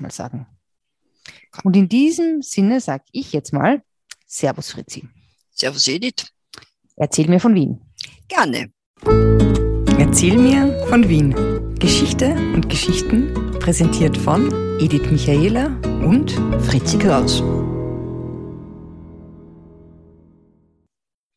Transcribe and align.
mal 0.00 0.10
sagen. 0.10 0.46
Und 1.64 1.76
in 1.76 1.88
diesem 1.88 2.42
Sinne 2.42 2.80
sage 2.80 3.04
ich 3.12 3.32
jetzt 3.32 3.52
mal 3.52 3.82
Servus 4.26 4.72
Fritzi. 4.72 5.08
Servus 5.50 5.88
Edith. 5.88 6.26
Erzähl 6.96 7.28
mir 7.28 7.40
von 7.40 7.54
Wien. 7.54 7.80
Gerne. 8.28 8.72
Erzähl 9.98 10.36
mir 10.36 10.86
von 10.88 11.08
Wien. 11.08 11.34
Geschichte 11.78 12.32
und 12.54 12.68
Geschichten 12.68 13.32
präsentiert 13.60 14.16
von 14.16 14.50
Edith 14.78 15.10
Michaela 15.10 15.66
und 16.04 16.32
Fritzi 16.62 16.98
Kraus. 16.98 17.40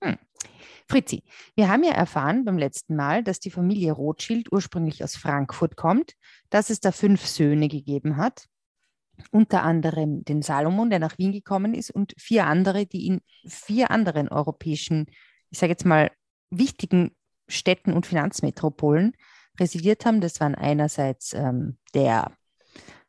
Hm. 0.03 0.17
Fritzi, 0.87 1.23
wir 1.55 1.69
haben 1.69 1.83
ja 1.83 1.91
erfahren 1.91 2.43
beim 2.43 2.57
letzten 2.57 2.95
Mal, 2.95 3.23
dass 3.23 3.39
die 3.39 3.51
Familie 3.51 3.93
Rothschild 3.93 4.51
ursprünglich 4.51 5.03
aus 5.03 5.15
Frankfurt 5.15 5.77
kommt, 5.77 6.15
dass 6.49 6.69
es 6.69 6.79
da 6.79 6.91
fünf 6.91 7.25
Söhne 7.25 7.69
gegeben 7.69 8.17
hat 8.17 8.48
unter 9.31 9.63
anderem 9.63 10.23
den 10.23 10.41
Salomon, 10.41 10.89
der 10.89 10.99
nach 10.99 11.17
Wien 11.17 11.31
gekommen 11.31 11.73
ist, 11.73 11.91
und 11.91 12.13
vier 12.17 12.45
andere, 12.47 12.85
die 12.85 13.07
in 13.07 13.21
vier 13.45 13.91
anderen 13.91 14.29
europäischen, 14.29 15.07
ich 15.49 15.59
sage 15.59 15.71
jetzt 15.71 15.85
mal, 15.85 16.11
wichtigen 16.49 17.15
Städten 17.47 17.93
und 17.93 18.05
Finanzmetropolen 18.05 19.13
residiert 19.59 20.05
haben. 20.05 20.21
Das 20.21 20.39
waren 20.39 20.55
einerseits 20.55 21.33
ähm, 21.33 21.77
der, 21.93 22.31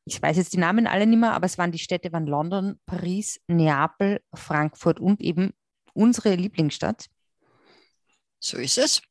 ich 0.04 0.20
weiß 0.20 0.36
jetzt 0.36 0.52
die 0.52 0.58
Namen 0.58 0.86
alle 0.86 1.06
nicht 1.06 1.18
mehr, 1.18 1.32
aber 1.32 1.46
es 1.46 1.58
waren 1.58 1.72
die 1.72 1.78
Städte 1.78 2.12
waren 2.12 2.26
London, 2.26 2.80
Paris, 2.86 3.40
Neapel, 3.46 4.20
Frankfurt 4.34 5.00
und 5.00 5.20
eben 5.20 5.52
unsere 5.92 6.34
Lieblingsstadt. 6.34 7.06
So 8.38 8.56
ist 8.56 8.78
es. 8.78 9.02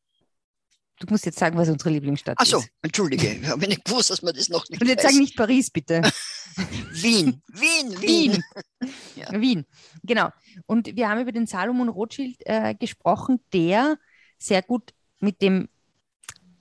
Du 0.99 1.07
musst 1.09 1.25
jetzt 1.25 1.39
sagen, 1.39 1.57
was 1.57 1.69
unsere 1.69 1.89
Lieblingsstadt 1.91 2.35
Ach 2.39 2.45
so, 2.45 2.59
ist. 2.59 2.69
entschuldige, 2.81 3.27
ich 3.41 3.47
habe 3.47 3.67
nicht 3.67 3.85
gewusst, 3.85 4.09
dass 4.09 4.21
man 4.21 4.33
das 4.33 4.49
noch 4.49 4.67
nicht 4.69 4.81
Und 4.81 4.87
jetzt 4.87 5.03
weiß. 5.03 5.11
sag 5.13 5.19
nicht 5.19 5.35
Paris, 5.37 5.69
bitte. 5.71 6.01
Wien, 6.91 7.41
Wien, 7.47 8.01
Wien. 8.01 8.31
Wien. 8.33 8.43
Ja. 9.15 9.29
Wien, 9.39 9.65
genau. 10.03 10.29
Und 10.65 10.95
wir 10.95 11.09
haben 11.09 11.19
über 11.19 11.33
den 11.33 11.45
Salomon 11.47 11.89
Rothschild 11.89 12.37
äh, 12.45 12.73
gesprochen, 12.75 13.41
der 13.51 13.97
sehr 14.37 14.61
gut 14.61 14.93
mit 15.19 15.41
dem 15.41 15.67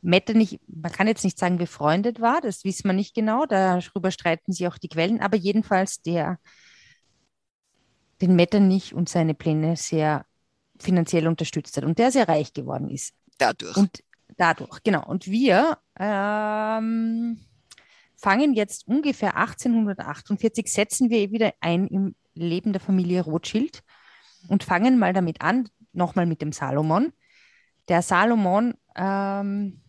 Metternich, 0.03 0.59
man 0.67 0.91
kann 0.91 1.07
jetzt 1.07 1.23
nicht 1.25 1.39
sagen, 1.39 1.59
befreundet 1.59 2.21
war, 2.21 2.41
das 2.41 2.65
wissen 2.65 2.89
wir 2.89 2.93
nicht 2.93 3.15
genau, 3.15 3.47
darüber 3.47 4.11
streiten 4.11 4.53
sich 4.53 4.67
auch 4.67 4.79
die 4.79 4.89
Quellen, 4.89 5.21
aber 5.21 5.37
jedenfalls 5.37 6.03
der 6.03 6.39
den 8.21 8.35
Metternich 8.35 8.95
und 8.95 9.09
seine 9.09 9.35
Pläne 9.35 9.77
sehr 9.77 10.25
finanziell 10.79 11.29
unterstützt 11.29 11.77
hat 11.77 11.85
und 11.85 11.99
der 11.99 12.11
sehr 12.11 12.29
reich 12.29 12.53
geworden 12.53 12.89
ist. 12.89 13.15
Dadurch. 13.39 13.77
Und 13.77 14.03
dadurch, 14.39 14.83
genau. 14.83 15.05
Und 15.05 15.27
wir 15.27 15.79
ähm, 15.99 17.39
fangen 18.17 18.55
jetzt 18.55 18.89
ungefähr 18.89 19.37
1848, 19.37 20.73
setzen 20.73 21.11
wir 21.11 21.31
wieder 21.31 21.53
ein 21.61 21.87
im 21.89 22.15
Leben 22.35 22.73
der 22.73 22.81
Familie 22.81 23.23
Rothschild 23.23 23.83
und 24.49 24.65
fangen 24.65 24.99
mal 24.99 25.13
damit 25.13 25.43
an, 25.43 25.69
nochmal 25.93 26.27
mit 26.27 26.41
dem 26.41 26.53
Salomon. 26.53 27.13
Der 27.89 28.03
Salomon 28.03 28.75
ähm, 28.95 29.81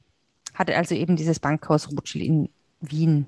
hatte 0.54 0.76
also 0.76 0.96
eben 0.96 1.16
dieses 1.16 1.40
Bankhaus 1.40 1.90
Rothschild 1.92 2.26
in 2.26 2.50
Wien 2.82 3.28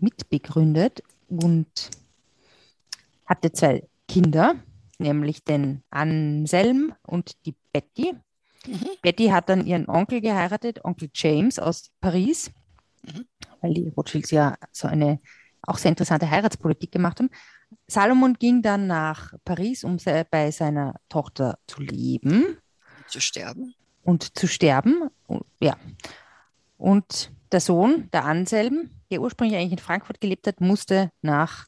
mitbegründet 0.00 1.02
und 1.28 1.90
hatte 3.26 3.52
zwei 3.52 3.84
Kinder, 4.08 4.56
nämlich 4.98 5.44
den 5.44 5.82
Anselm 5.90 6.94
und 7.02 7.36
die 7.46 7.54
Betty. 7.72 8.14
Mhm. 8.66 8.86
Betty 9.02 9.28
hat 9.28 9.48
dann 9.48 9.66
ihren 9.66 9.88
Onkel 9.88 10.20
geheiratet, 10.20 10.84
Onkel 10.84 11.10
James 11.14 11.58
aus 11.58 11.90
Paris, 12.00 12.50
Mhm. 13.04 13.26
weil 13.60 13.74
die 13.74 13.88
Rothschilds 13.96 14.30
ja 14.30 14.56
so 14.70 14.86
eine 14.88 15.20
auch 15.62 15.78
sehr 15.78 15.90
interessante 15.90 16.30
Heiratspolitik 16.30 16.92
gemacht 16.92 17.18
haben. 17.20 17.30
Salomon 17.88 18.34
ging 18.34 18.62
dann 18.62 18.86
nach 18.86 19.34
Paris, 19.44 19.82
um 19.84 19.96
bei 20.30 20.50
seiner 20.50 20.94
Tochter 21.08 21.58
zu 21.66 21.80
leben 21.82 22.58
Zu 23.08 23.20
sterben. 23.20 23.74
und 24.02 24.38
zu 24.38 24.46
sterben. 24.46 25.08
Ja. 25.60 25.76
Und 26.78 27.32
der 27.52 27.60
Sohn, 27.60 28.08
der 28.12 28.24
Anselm, 28.24 28.90
der 29.10 29.20
ursprünglich 29.20 29.56
eigentlich 29.58 29.72
in 29.72 29.78
Frankfurt 29.78 30.20
gelebt 30.20 30.46
hat, 30.46 30.60
musste 30.60 31.10
nach 31.22 31.66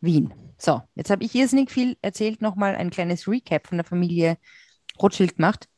Wien. 0.00 0.32
So, 0.58 0.82
jetzt 0.94 1.10
habe 1.10 1.24
ich 1.24 1.34
irrsinnig 1.34 1.70
viel 1.70 1.96
erzählt, 2.02 2.40
nochmal 2.40 2.76
ein 2.76 2.90
kleines 2.90 3.28
Recap 3.28 3.66
von 3.66 3.78
der 3.78 3.84
Familie 3.84 4.38
Rothschild 5.00 5.36
gemacht. 5.36 5.68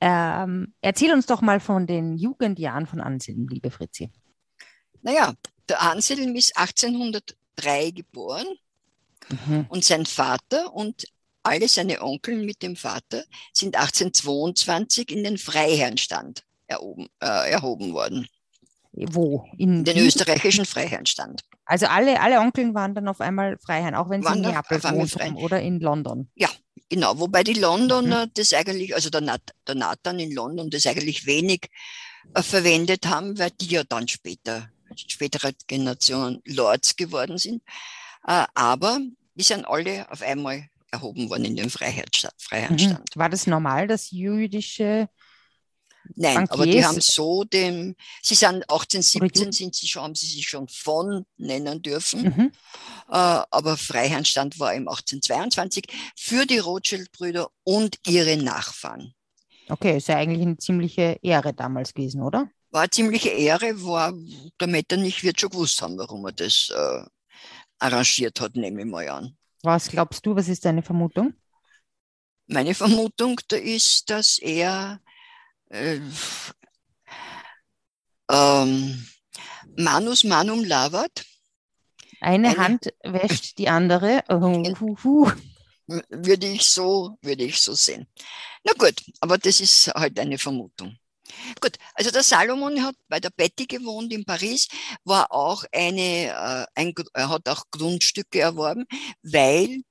Ähm, 0.00 0.74
erzähl 0.80 1.12
uns 1.12 1.26
doch 1.26 1.42
mal 1.42 1.60
von 1.60 1.86
den 1.86 2.16
Jugendjahren 2.16 2.86
von 2.86 3.00
Anselm, 3.00 3.46
liebe 3.48 3.70
Fritzi. 3.70 4.10
Naja, 5.02 5.34
der 5.68 5.82
Anselm 5.82 6.34
ist 6.36 6.56
1803 6.56 7.90
geboren 7.90 8.46
Mhm. 9.28 9.66
und 9.68 9.84
sein 9.84 10.06
Vater 10.06 10.72
und 10.74 11.04
alle 11.42 11.68
seine 11.68 12.02
Onkel 12.02 12.44
mit 12.44 12.62
dem 12.62 12.76
Vater 12.76 13.24
sind 13.52 13.76
1822 13.76 15.10
in 15.10 15.24
den 15.24 15.38
Freiherrenstand 15.38 16.44
erhoben, 16.66 17.08
äh, 17.20 17.50
erhoben 17.50 17.92
worden. 17.92 18.26
Wo? 18.92 19.46
In 19.56 19.84
den 19.84 19.98
österreichischen 19.98 20.64
Freiherrenstand. 20.64 21.42
Also 21.64 21.86
alle, 21.86 22.20
alle 22.20 22.40
Onkeln 22.40 22.74
waren 22.74 22.94
dann 22.94 23.06
auf 23.06 23.20
einmal 23.20 23.56
Freiherren, 23.58 23.94
auch 23.94 24.10
wenn 24.10 24.22
sie 24.22 24.28
Waren 24.28 24.42
in 24.44 24.50
Neapel 24.50 24.82
haben 24.82 25.36
oder 25.36 25.60
in 25.60 25.78
London. 25.78 26.28
Genau, 26.90 27.18
wobei 27.20 27.44
die 27.44 27.54
Londoner 27.54 28.26
Mhm. 28.26 28.30
das 28.34 28.52
eigentlich, 28.52 28.94
also 28.94 29.08
der, 29.10 29.20
Nat, 29.22 29.40
der 29.66 29.76
Nathan 29.76 30.18
in 30.18 30.32
London 30.32 30.68
das 30.70 30.86
eigentlich 30.86 31.24
wenig 31.24 31.68
äh, 32.34 32.42
verwendet 32.42 33.06
haben, 33.06 33.38
weil 33.38 33.52
die 33.52 33.68
ja 33.68 33.84
dann 33.84 34.08
später, 34.08 34.68
spätere 34.96 35.52
Generationen 35.68 36.42
Lords 36.44 36.96
geworden 36.96 37.38
sind. 37.38 37.62
Äh, 38.26 38.44
aber 38.54 38.98
die 39.36 39.44
sind 39.44 39.64
alle 39.66 40.10
auf 40.10 40.20
einmal 40.20 40.68
erhoben 40.90 41.30
worden 41.30 41.44
in 41.44 41.54
den 41.56 41.66
Mhm. 41.66 41.70
Freiherrenstand. 41.70 42.34
War 43.14 43.28
das 43.28 43.46
normal, 43.46 43.86
dass 43.86 44.10
jüdische 44.10 45.08
Nein, 46.16 46.48
aber 46.50 46.64
die 46.66 46.72
Bankiers- 46.80 46.84
haben 46.86 47.00
so 47.00 47.44
dem, 47.44 47.94
sie 48.22 48.34
sind 48.34 48.68
1817 48.70 49.38
Juden- 49.44 49.52
sind 49.52 49.74
sie 49.74 49.86
schon, 49.86 50.02
haben 50.02 50.14
sie 50.14 50.26
sich 50.26 50.48
schon 50.48 50.66
von 50.68 51.24
nennen 51.36 51.82
dürfen, 51.82 52.22
Mhm. 52.22 52.52
äh, 53.08 53.42
aber 53.50 53.76
Freiherrenstand 53.76 54.58
war 54.58 54.74
im 54.74 54.88
1822 54.88 55.84
für 56.16 56.46
die 56.46 56.58
Rothschild-Brüder 56.58 57.50
und 57.64 57.98
ihre 58.06 58.36
Nachfahren. 58.36 59.14
Okay, 59.68 59.98
ist 59.98 60.08
ja 60.08 60.16
eigentlich 60.16 60.42
eine 60.42 60.56
ziemliche 60.56 61.18
Ehre 61.22 61.54
damals 61.54 61.94
gewesen, 61.94 62.22
oder? 62.22 62.50
War 62.70 62.82
eine 62.82 62.90
ziemliche 62.90 63.28
Ehre, 63.30 63.82
war 63.84 64.12
der 64.60 64.66
Metternich 64.68 65.22
wird 65.22 65.40
schon 65.40 65.50
gewusst 65.50 65.80
haben, 65.82 65.96
warum 65.98 66.24
er 66.26 66.32
das 66.32 66.72
äh, 66.74 67.04
arrangiert 67.78 68.40
hat, 68.40 68.56
nehme 68.56 68.80
ich 68.80 68.86
mal 68.86 69.08
an. 69.08 69.36
Was 69.62 69.88
glaubst 69.88 70.24
du, 70.26 70.34
was 70.34 70.48
ist 70.48 70.64
deine 70.64 70.82
Vermutung? 70.82 71.34
Meine 72.46 72.74
Vermutung 72.74 73.38
da 73.48 73.56
ist, 73.56 74.10
dass 74.10 74.38
er 74.38 75.00
äh, 75.70 76.00
ähm, 78.30 79.06
Manus 79.76 80.24
Manum 80.24 80.64
Lavat, 80.64 81.24
Eine, 82.20 82.48
Eine- 82.50 82.58
Hand 82.58 82.88
wäscht 83.02 83.58
die 83.58 83.68
andere. 83.68 84.22
Oh, 84.28 84.40
hu. 85.04 85.30
würde 86.10 86.46
ich 86.46 86.66
so, 86.66 87.18
würde 87.22 87.44
ich 87.44 87.58
so 87.60 87.74
sehen. 87.74 88.06
Na 88.64 88.72
gut, 88.78 89.02
aber 89.20 89.38
das 89.38 89.60
ist 89.60 89.88
halt 89.88 90.18
eine 90.18 90.38
Vermutung. 90.38 90.96
Gut, 91.60 91.76
also 91.94 92.10
der 92.10 92.22
Salomon 92.24 92.82
hat 92.84 92.96
bei 93.08 93.20
der 93.20 93.30
Betty 93.30 93.66
gewohnt 93.66 94.12
in 94.12 94.24
Paris, 94.24 94.68
war 95.04 95.30
auch 95.32 95.64
eine, 95.72 96.26
äh, 96.28 96.66
ein, 96.74 96.92
er 97.14 97.28
hat 97.28 97.48
auch 97.48 97.64
Grundstücke 97.70 98.40
erworben, 98.40 98.84
weil 99.22 99.82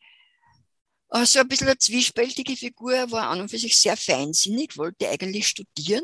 so 1.21 1.39
ein 1.39 1.47
bisschen 1.47 1.67
eine 1.67 1.77
zwiespältige 1.77 2.55
Figur. 2.55 2.93
Er 2.93 3.11
war 3.11 3.29
an 3.29 3.41
und 3.41 3.49
für 3.49 3.59
sich 3.59 3.77
sehr 3.77 3.95
feinsinnig, 3.95 4.77
wollte 4.77 5.09
eigentlich 5.09 5.47
studieren, 5.47 6.03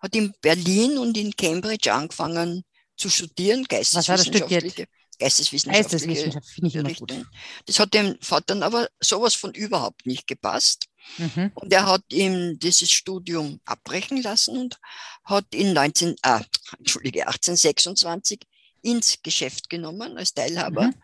hat 0.00 0.14
in 0.14 0.34
Berlin 0.40 0.98
und 0.98 1.16
in 1.16 1.34
Cambridge 1.34 1.92
angefangen 1.92 2.64
zu 2.96 3.08
studieren, 3.08 3.64
geisteswissenschaftliche. 3.64 4.86
Geisteswissenschaftliche 5.20 6.82
Geisteswissenschaft, 6.82 7.30
Das 7.66 7.80
hat 7.80 7.92
dem 7.92 8.16
Vater 8.20 8.62
aber 8.62 8.88
sowas 9.00 9.34
von 9.34 9.52
überhaupt 9.52 10.06
nicht 10.06 10.28
gepasst. 10.28 10.84
Mhm. 11.16 11.50
Und 11.54 11.72
er 11.72 11.86
hat 11.86 12.04
ihm 12.12 12.58
dieses 12.60 12.90
Studium 12.90 13.60
abbrechen 13.64 14.22
lassen 14.22 14.56
und 14.56 14.78
hat 15.24 15.46
in 15.52 15.72
19, 15.72 16.16
ah, 16.22 16.42
Entschuldige, 16.78 17.26
1826 17.26 18.40
ins 18.82 19.18
Geschäft 19.22 19.68
genommen 19.70 20.16
als 20.18 20.34
Teilhaber 20.34 20.88
mhm 20.88 20.94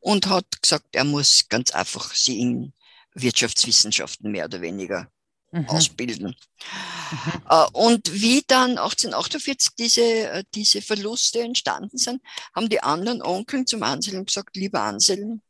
und 0.00 0.26
hat 0.26 0.62
gesagt, 0.62 0.86
er 0.92 1.04
muss 1.04 1.46
ganz 1.48 1.70
einfach 1.70 2.14
sie 2.14 2.40
in 2.40 2.72
Wirtschaftswissenschaften 3.14 4.30
mehr 4.30 4.46
oder 4.46 4.60
weniger 4.60 5.10
mhm. 5.52 5.68
ausbilden. 5.68 6.26
Mhm. 6.26 7.42
Äh, 7.48 7.66
und 7.72 8.12
wie 8.12 8.42
dann 8.46 8.78
1848 8.78 9.74
diese, 9.76 10.02
äh, 10.02 10.44
diese 10.54 10.82
Verluste 10.82 11.40
entstanden 11.40 11.98
sind, 11.98 12.22
haben 12.54 12.68
die 12.68 12.82
anderen 12.82 13.22
Onkeln 13.22 13.66
zum 13.66 13.82
Anselm 13.82 14.24
gesagt, 14.24 14.56
lieber 14.56 14.80
Anselm, 14.82 15.42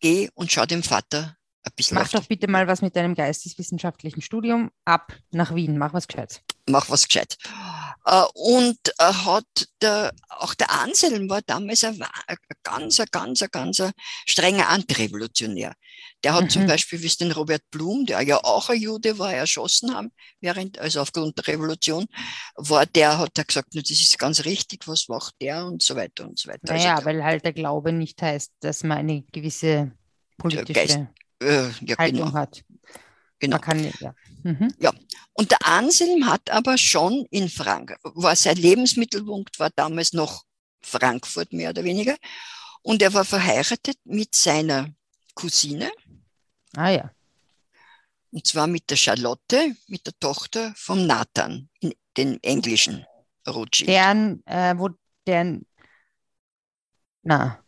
geh 0.00 0.30
und 0.34 0.50
schau 0.50 0.66
dem 0.66 0.82
Vater 0.82 1.36
ein 1.62 1.72
bisschen 1.76 1.96
Mach 1.96 2.08
doch 2.08 2.26
bitte 2.26 2.48
mal 2.48 2.66
was 2.66 2.80
mit 2.80 2.96
deinem 2.96 3.14
geisteswissenschaftlichen 3.14 4.22
Studium 4.22 4.70
ab 4.84 5.14
nach 5.30 5.54
Wien, 5.54 5.76
mach 5.76 5.92
was 5.92 6.08
gescheit. 6.08 6.42
Mach 6.70 6.88
was 6.88 7.06
gescheit. 7.08 7.36
Äh, 8.06 8.24
und 8.34 8.78
äh, 8.98 9.04
hat 9.04 9.68
der, 9.82 10.12
auch 10.28 10.54
der 10.54 10.70
Anselm 10.70 11.28
war 11.28 11.42
damals 11.42 11.84
ein, 11.84 12.02
ein 12.02 12.36
ganz, 12.62 12.98
ein 12.98 13.06
ganz, 13.10 13.42
ein 13.42 13.48
ganz 13.50 13.82
strenger 14.26 14.68
Antirevolutionär. 14.68 15.74
Der 16.24 16.34
hat 16.34 16.44
mhm. 16.44 16.50
zum 16.50 16.66
Beispiel, 16.66 17.02
wie 17.02 17.06
es 17.06 17.16
den 17.16 17.32
Robert 17.32 17.62
Blum, 17.70 18.06
der 18.06 18.20
ja 18.22 18.38
auch 18.42 18.68
ein 18.68 18.80
Jude 18.80 19.18
war, 19.18 19.32
erschossen 19.32 19.94
haben, 19.94 20.12
während, 20.40 20.78
also 20.78 21.00
aufgrund 21.00 21.36
der 21.38 21.46
Revolution, 21.48 22.06
war 22.56 22.86
der, 22.86 23.18
hat 23.18 23.38
er 23.38 23.44
gesagt, 23.44 23.68
das 23.74 23.90
ist 23.90 24.18
ganz 24.18 24.44
richtig, 24.44 24.86
was 24.86 25.08
macht 25.08 25.34
der 25.40 25.66
und 25.66 25.82
so 25.82 25.96
weiter 25.96 26.24
und 26.24 26.38
so 26.38 26.48
weiter. 26.48 26.74
Naja, 26.74 26.94
also, 26.94 27.06
weil 27.06 27.24
halt 27.24 27.44
der 27.44 27.52
Glaube 27.52 27.92
nicht 27.92 28.20
heißt, 28.20 28.52
dass 28.60 28.82
man 28.82 28.98
eine 28.98 29.22
gewisse 29.32 29.92
politische 30.36 30.72
Geist, 30.72 30.98
äh, 31.42 31.68
ja, 31.80 31.96
Haltung 31.98 32.24
genau. 32.24 32.32
hat. 32.32 32.62
Genau. 33.40 33.58
Kann, 33.58 33.90
ja. 34.00 34.14
Mhm. 34.44 34.72
ja. 34.78 34.92
Und 35.32 35.50
der 35.50 35.66
Anselm 35.66 36.26
hat 36.26 36.50
aber 36.50 36.78
schon 36.78 37.26
in 37.30 37.48
Frankreich, 37.48 37.98
war 38.02 38.36
sein 38.36 38.56
Lebensmittelpunkt 38.56 39.58
war 39.58 39.70
damals 39.74 40.12
noch 40.12 40.44
Frankfurt 40.82 41.52
mehr 41.52 41.70
oder 41.70 41.82
weniger. 41.82 42.16
Und 42.82 43.02
er 43.02 43.12
war 43.12 43.24
verheiratet 43.24 43.96
mit 44.04 44.34
seiner 44.34 44.90
Cousine. 45.34 45.90
Ah 46.76 46.90
ja. 46.90 47.10
Und 48.30 48.46
zwar 48.46 48.66
mit 48.66 48.88
der 48.90 48.96
Charlotte, 48.96 49.74
mit 49.88 50.06
der 50.06 50.14
Tochter 50.20 50.72
vom 50.76 51.06
Nathan, 51.06 51.68
den 52.16 52.42
englischen 52.42 53.04
Rothschild. 53.48 53.88
Deren, 53.88 54.46
äh, 54.46 54.74
wo 54.78 54.90
deren, 55.26 55.66
na, 57.22 57.62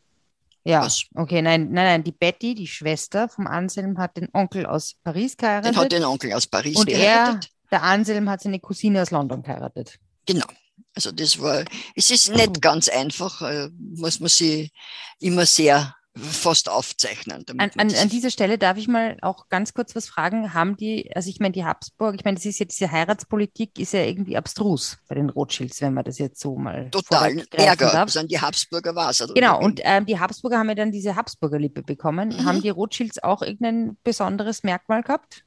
ja, 0.64 0.82
Was? 0.82 1.05
okay, 1.14 1.43
nein, 1.43 1.70
nein, 1.73 1.85
nein, 1.85 2.05
die 2.05 2.12
Betty, 2.12 2.55
die 2.55 2.67
Schwester 2.67 3.29
vom 3.29 3.47
Anselm, 3.47 3.99
hat 3.99 4.17
den 4.17 4.29
Onkel 4.32 4.67
aus 4.67 4.94
Paris 5.03 5.37
geheiratet. 5.37 5.75
Den 5.75 5.81
hat 5.81 5.93
den 5.93 6.05
Onkel 6.05 6.32
aus 6.32 6.47
Paris 6.47 6.76
und 6.76 6.87
geheiratet. 6.87 7.50
Er, 7.70 7.79
der 7.79 7.82
Anselm 7.82 8.31
hat 8.31 8.43
seine 8.43 8.61
Cousine 8.61 9.03
aus 9.03 9.11
London 9.11 9.43
geheiratet. 9.43 9.99
Genau. 10.26 10.47
Also 10.94 11.11
das 11.11 11.41
war, 11.41 11.64
es 11.97 12.11
ist 12.11 12.31
nicht 12.35 12.61
ganz 12.61 12.88
einfach, 12.88 13.43
äh, 13.43 13.70
muss 13.79 14.20
man 14.20 14.29
sie 14.29 14.70
immer 15.19 15.47
sehr 15.47 15.94
fast 16.14 16.69
aufzeichnen. 16.69 17.44
An, 17.59 17.70
an, 17.76 17.94
an, 17.94 18.09
dieser 18.09 18.31
Stelle 18.31 18.59
darf 18.59 18.76
ich 18.76 18.87
mal 18.87 19.17
auch 19.23 19.49
ganz 19.49 19.73
kurz 19.73 19.97
was 19.97 20.09
fragen. 20.09 20.53
Haben 20.53 20.76
die, 20.76 21.11
also 21.14 21.31
ich 21.31 21.41
meine, 21.41 21.53
die 21.53 21.64
Habsburg, 21.64 22.14
ich 22.14 22.25
meine, 22.25 22.37
das 22.37 22.44
ist 22.44 22.59
ja 22.59 22.67
diese 22.67 22.93
Heiratspolitik, 22.93 23.79
ist 23.79 23.94
ja 23.94 24.05
irgendwie 24.05 24.37
abstrus 24.37 24.99
bei 25.09 25.14
den 25.14 25.31
Rothschilds, 25.31 25.81
wenn 25.81 25.94
man 25.94 26.05
das 26.05 26.19
jetzt 26.19 26.41
so 26.41 26.56
mal. 26.56 26.91
Total 26.91 27.43
Ärger, 27.53 27.93
darf. 27.93 28.11
sind 28.11 28.31
die 28.31 28.41
Habsburger 28.41 28.94
war 28.94 29.11
es. 29.11 29.26
Genau, 29.35 29.61
und 29.61 29.81
ähm, 29.85 30.05
die 30.05 30.19
Habsburger 30.19 30.59
haben 30.59 30.69
ja 30.69 30.75
dann 30.75 30.93
diese 30.93 31.17
Habsburger 31.17 31.59
Lippe 31.59 31.82
bekommen. 31.82 32.29
Mhm. 32.29 32.44
Haben 32.44 32.61
die 32.61 32.70
Rothschilds 32.70 33.23
auch 33.23 33.41
irgendein 33.41 33.97
besonderes 34.05 34.62
Merkmal 34.64 35.03
gehabt? 35.03 35.44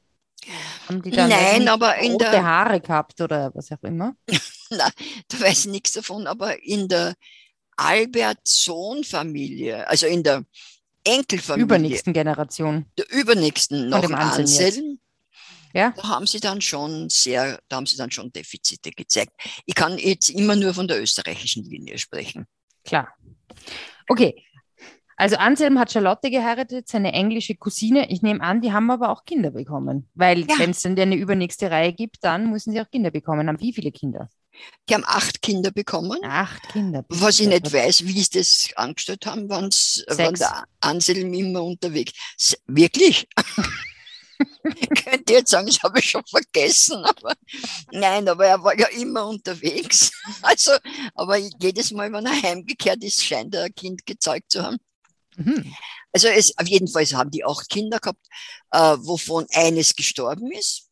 Haben 0.88 1.02
die 1.02 1.10
dann 1.10 1.30
Nein, 1.30 1.68
aber 1.68 1.96
in 1.98 2.18
der 2.18 2.44
Haare 2.44 2.80
gehabt 2.80 3.20
oder 3.20 3.52
was 3.54 3.70
auch 3.70 3.82
immer? 3.82 4.14
Nein, 4.70 4.90
da 5.28 5.40
weiß 5.40 5.66
ich 5.66 5.70
nichts 5.70 5.92
davon, 5.92 6.26
aber 6.26 6.62
in 6.62 6.88
der 6.88 7.14
Albert-Sohn-Familie, 7.76 9.88
also 9.88 10.06
in 10.06 10.22
der 10.22 10.44
Enkelfamilie. 11.04 11.64
Übernächsten 11.64 12.12
Generation. 12.12 12.86
Der 12.98 13.10
übernächsten 13.10 13.88
noch 13.88 14.10
Anselm. 14.10 14.98
Ja. 15.72 15.92
Da 15.94 16.08
haben 16.08 16.26
sie 16.26 16.40
dann 16.40 16.60
schon 16.60 17.08
sehr, 17.10 17.60
da 17.68 17.76
haben 17.76 17.86
sie 17.86 17.96
dann 17.96 18.10
schon 18.10 18.32
Defizite 18.32 18.90
gezeigt. 18.90 19.32
Ich 19.66 19.74
kann 19.74 19.98
jetzt 19.98 20.30
immer 20.30 20.56
nur 20.56 20.72
von 20.72 20.88
der 20.88 21.02
österreichischen 21.02 21.64
Linie 21.64 21.98
sprechen. 21.98 22.46
Klar. 22.84 23.12
Okay. 24.08 24.42
Also 25.18 25.36
Anselm 25.36 25.78
hat 25.78 25.92
Charlotte 25.92 26.30
geheiratet, 26.30 26.88
seine 26.88 27.12
englische 27.12 27.54
Cousine. 27.54 28.10
Ich 28.10 28.22
nehme 28.22 28.42
an, 28.42 28.60
die 28.60 28.72
haben 28.72 28.90
aber 28.90 29.10
auch 29.10 29.24
Kinder 29.24 29.50
bekommen. 29.50 30.08
Weil 30.14 30.40
ja. 30.40 30.58
wenn 30.58 30.70
es 30.70 30.82
dann 30.82 30.98
eine 30.98 31.16
übernächste 31.16 31.70
Reihe 31.70 31.92
gibt, 31.92 32.18
dann 32.22 32.50
müssen 32.50 32.72
sie 32.72 32.80
auch 32.80 32.90
Kinder 32.90 33.10
bekommen. 33.10 33.48
Haben 33.48 33.60
wie 33.60 33.72
viele 33.72 33.92
Kinder? 33.92 34.28
Die 34.88 34.94
haben 34.94 35.04
acht 35.06 35.42
Kinder 35.42 35.70
bekommen. 35.70 36.18
Acht 36.24 36.68
Kinder. 36.70 37.04
Was 37.08 37.40
ich 37.40 37.48
nicht 37.48 37.72
weiß, 37.72 38.04
wie 38.04 38.22
sie 38.22 38.38
das 38.38 38.68
angestellt 38.76 39.26
haben, 39.26 39.48
waren 39.48 39.70
der 40.08 40.64
Anselm 40.80 41.34
immer 41.34 41.62
unterwegs. 41.62 42.12
Wirklich? 42.66 43.28
ich 44.64 45.04
könnte 45.04 45.32
jetzt 45.32 45.50
sagen, 45.50 45.66
das 45.66 45.82
habe 45.82 45.98
ich 45.98 46.10
schon 46.10 46.24
vergessen, 46.26 47.04
aber 47.04 47.34
nein, 47.90 48.28
aber 48.28 48.46
er 48.46 48.62
war 48.62 48.78
ja 48.78 48.88
immer 48.88 49.26
unterwegs. 49.26 50.12
Also, 50.42 50.72
aber 51.14 51.36
jedes 51.36 51.92
Mal, 51.92 52.12
wenn 52.12 52.26
er 52.26 52.42
heimgekehrt 52.42 53.02
ist, 53.02 53.24
scheint 53.24 53.54
er 53.54 53.64
ein 53.64 53.74
Kind 53.74 54.06
gezeugt 54.06 54.52
zu 54.52 54.62
haben. 54.62 54.78
Mhm. 55.36 55.74
Also 56.12 56.28
es, 56.28 56.56
auf 56.58 56.66
jeden 56.66 56.88
Fall 56.88 57.04
haben 57.06 57.30
die 57.30 57.44
acht 57.44 57.68
Kinder 57.68 57.98
gehabt, 57.98 58.26
äh, 58.70 58.96
wovon 58.98 59.46
eines 59.52 59.94
gestorben 59.94 60.50
ist. 60.52 60.85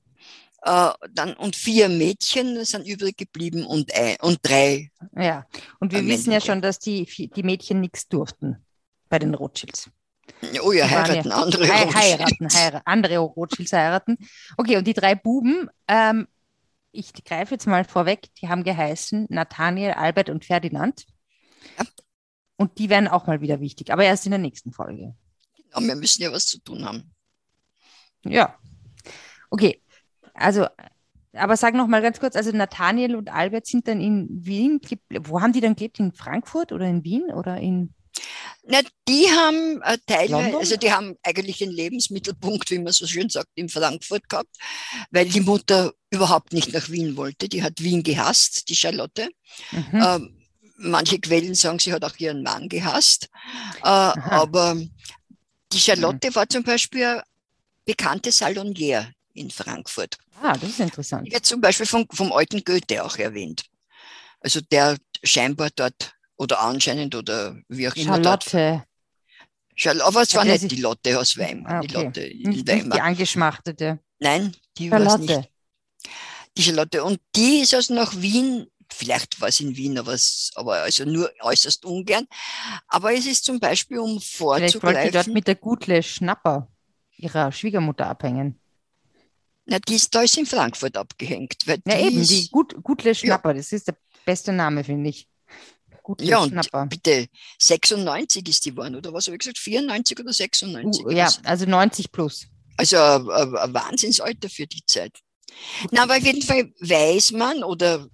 Äh, 0.64 0.92
dann, 1.12 1.34
und 1.34 1.56
vier 1.56 1.90
Mädchen 1.90 2.64
sind 2.64 2.86
übrig 2.86 3.18
geblieben 3.18 3.66
und, 3.66 3.94
ein, 3.94 4.16
und 4.22 4.38
drei. 4.42 4.90
Ja, 5.14 5.46
und 5.78 5.92
wir 5.92 6.06
wissen 6.06 6.32
ja 6.32 6.40
schon, 6.40 6.62
dass 6.62 6.78
die, 6.78 7.04
die 7.04 7.42
Mädchen 7.42 7.80
nichts 7.80 8.08
durften 8.08 8.64
bei 9.10 9.18
den 9.18 9.34
Rothschilds. 9.34 9.90
Oh 10.62 10.72
ja, 10.72 10.88
heiraten 10.88 11.28
ja, 11.28 11.36
andere 11.36 11.66
he 11.66 11.70
Heiraten, 11.70 12.48
heiraten, 12.50 12.86
andere 12.86 13.18
Rothschilds 13.18 13.74
heiraten. 13.74 14.16
Okay, 14.56 14.78
und 14.78 14.86
die 14.86 14.94
drei 14.94 15.14
Buben, 15.14 15.68
ähm, 15.86 16.26
ich 16.92 17.12
greife 17.12 17.54
jetzt 17.54 17.66
mal 17.66 17.84
vorweg, 17.84 18.28
die 18.40 18.48
haben 18.48 18.64
geheißen 18.64 19.26
Nathaniel, 19.28 19.90
Albert 19.90 20.30
und 20.30 20.46
Ferdinand. 20.46 21.04
Ja. 21.78 21.84
Und 22.56 22.78
die 22.78 22.88
werden 22.88 23.08
auch 23.08 23.26
mal 23.26 23.42
wieder 23.42 23.60
wichtig, 23.60 23.92
aber 23.92 24.04
erst 24.04 24.24
in 24.24 24.30
der 24.30 24.40
nächsten 24.40 24.72
Folge. 24.72 25.14
Genau, 25.56 25.86
wir 25.86 25.96
müssen 25.96 26.22
ja 26.22 26.32
was 26.32 26.46
zu 26.46 26.58
tun 26.60 26.86
haben. 26.86 27.12
Ja. 28.24 28.58
Okay, 29.50 29.82
also, 30.34 30.66
aber 31.32 31.56
sag 31.56 31.74
noch 31.74 31.86
mal 31.86 32.02
ganz 32.02 32.20
kurz, 32.20 32.36
also 32.36 32.50
Nathaniel 32.52 33.16
und 33.16 33.32
Albert 33.32 33.66
sind 33.66 33.88
dann 33.88 34.00
in 34.00 34.28
Wien, 34.30 34.80
wo 35.22 35.40
haben 35.40 35.52
die 35.52 35.60
dann 35.60 35.76
gelebt? 35.76 35.98
In 35.98 36.12
Frankfurt 36.12 36.72
oder 36.72 36.86
in 36.86 37.04
Wien 37.04 37.24
oder 37.32 37.56
in? 37.58 37.94
Na, 38.66 38.80
die 39.08 39.26
haben 39.26 39.82
äh, 39.82 39.98
teilweise, 40.06 40.56
also 40.56 40.76
die 40.76 40.92
haben 40.92 41.16
eigentlich 41.22 41.58
den 41.58 41.70
Lebensmittelpunkt, 41.70 42.70
wie 42.70 42.78
man 42.78 42.92
so 42.92 43.06
schön 43.06 43.28
sagt, 43.28 43.48
in 43.56 43.68
Frankfurt 43.68 44.28
gehabt, 44.28 44.56
weil 45.10 45.28
die 45.28 45.40
Mutter 45.40 45.92
überhaupt 46.10 46.52
nicht 46.52 46.72
nach 46.72 46.88
Wien 46.88 47.16
wollte. 47.16 47.48
Die 47.48 47.62
hat 47.62 47.82
Wien 47.82 48.02
gehasst, 48.02 48.68
die 48.68 48.76
Charlotte. 48.76 49.28
Mhm. 49.72 50.02
Ähm, 50.02 50.44
manche 50.76 51.18
Quellen 51.18 51.54
sagen, 51.54 51.78
sie 51.78 51.92
hat 51.92 52.04
auch 52.04 52.16
ihren 52.18 52.42
Mann 52.42 52.68
gehasst. 52.68 53.28
Äh, 53.82 53.88
aber 53.88 54.76
die 55.72 55.80
Charlotte 55.80 56.30
mhm. 56.30 56.34
war 56.34 56.48
zum 56.48 56.62
Beispiel 56.62 57.04
eine 57.04 57.22
bekannte 57.84 58.30
Salonier 58.32 59.12
in 59.34 59.50
Frankfurt. 59.50 60.18
Ah, 60.42 60.52
das 60.54 60.70
ist 60.70 60.80
interessant. 60.80 61.30
Wird 61.32 61.46
zum 61.46 61.60
Beispiel 61.60 61.86
vom, 61.86 62.06
vom 62.10 62.32
alten 62.32 62.62
Goethe 62.64 63.04
auch 63.04 63.16
erwähnt. 63.16 63.64
Also 64.40 64.60
der 64.60 64.96
scheinbar 65.22 65.70
dort 65.74 66.14
oder 66.36 66.60
anscheinend 66.60 67.14
oder 67.14 67.56
wie 67.68 67.88
auch 67.88 67.96
immer. 67.96 68.14
Charlotte. 68.14 68.84
Charlotte, 69.74 70.06
aber 70.06 70.22
es 70.22 70.34
war 70.34 70.44
nicht 70.44 70.70
die 70.70 70.80
Lotte 70.80 71.18
aus 71.18 71.36
Weimar. 71.36 71.72
Ah, 71.72 71.78
okay. 71.78 71.86
Die 71.88 71.94
Lotte 71.94 72.20
in 72.20 72.50
nicht, 72.50 72.68
Weimar. 72.68 72.84
Nicht 72.84 72.94
die 72.94 73.00
angeschmachtete. 73.00 73.98
Nein, 74.18 74.54
die 74.78 74.90
war 74.90 75.18
nicht. 75.18 75.50
Die 76.56 76.62
Charlotte. 76.62 77.02
Und 77.02 77.20
die 77.34 77.60
ist 77.60 77.74
also 77.74 77.94
nach 77.94 78.14
Wien 78.20 78.66
vielleicht 78.92 79.40
war 79.40 79.48
es 79.48 79.60
in 79.60 79.76
Wien, 79.76 79.98
aber, 79.98 80.12
es, 80.12 80.50
aber 80.54 80.74
also 80.82 81.04
nur 81.04 81.30
äußerst 81.40 81.84
ungern. 81.84 82.26
Aber 82.88 83.12
es 83.12 83.26
ist 83.26 83.44
zum 83.44 83.60
Beispiel, 83.60 83.98
um 83.98 84.20
vorzugreifen. 84.20 84.80
Vielleicht 84.80 84.82
wollte 84.82 85.10
dort 85.10 85.26
mit 85.28 85.46
der 85.46 85.54
Gutle 85.56 86.02
Schnapper 86.02 86.68
ihrer 87.16 87.52
Schwiegermutter 87.52 88.06
abhängen. 88.06 88.60
Na, 89.66 89.78
die 89.78 89.94
ist, 89.94 90.14
da 90.14 90.22
ist 90.22 90.36
in 90.36 90.46
Frankfurt 90.46 90.96
abgehängt. 90.96 91.56
Weil 91.66 91.80
ja, 91.86 91.98
eben, 91.98 92.20
ist, 92.20 92.30
die 92.30 92.48
Gut, 92.50 92.74
Gutle 92.82 93.14
Schnapper, 93.14 93.50
ja. 93.50 93.54
das 93.54 93.72
ist 93.72 93.88
der 93.88 93.96
beste 94.24 94.52
Name, 94.52 94.84
finde 94.84 95.10
ich. 95.10 95.28
Gutle 96.02 96.26
ja, 96.26 96.46
Schnapper. 96.46 96.82
und 96.82 96.90
bitte, 96.90 97.28
96 97.58 98.46
ist 98.46 98.64
die 98.66 98.70
geworden, 98.70 98.94
oder 98.94 99.12
was 99.12 99.26
habe 99.26 99.36
ich 99.36 99.40
gesagt? 99.40 99.58
94 99.58 100.20
oder 100.20 100.32
96? 100.32 101.04
Uh, 101.04 101.10
ja, 101.10 101.32
also 101.44 101.64
90 101.64 102.12
plus. 102.12 102.46
Also 102.76 102.98
ein, 102.98 103.56
ein 103.56 103.74
Wahnsinnsalter 103.74 104.50
für 104.50 104.66
die 104.66 104.84
Zeit. 104.84 105.18
Na, 105.90 106.02
aber 106.02 106.16
auf 106.16 106.22
jeden 106.22 106.42
Fall 106.42 106.72
weiß 106.80 107.32
man 107.32 107.64
oder 107.64 108.06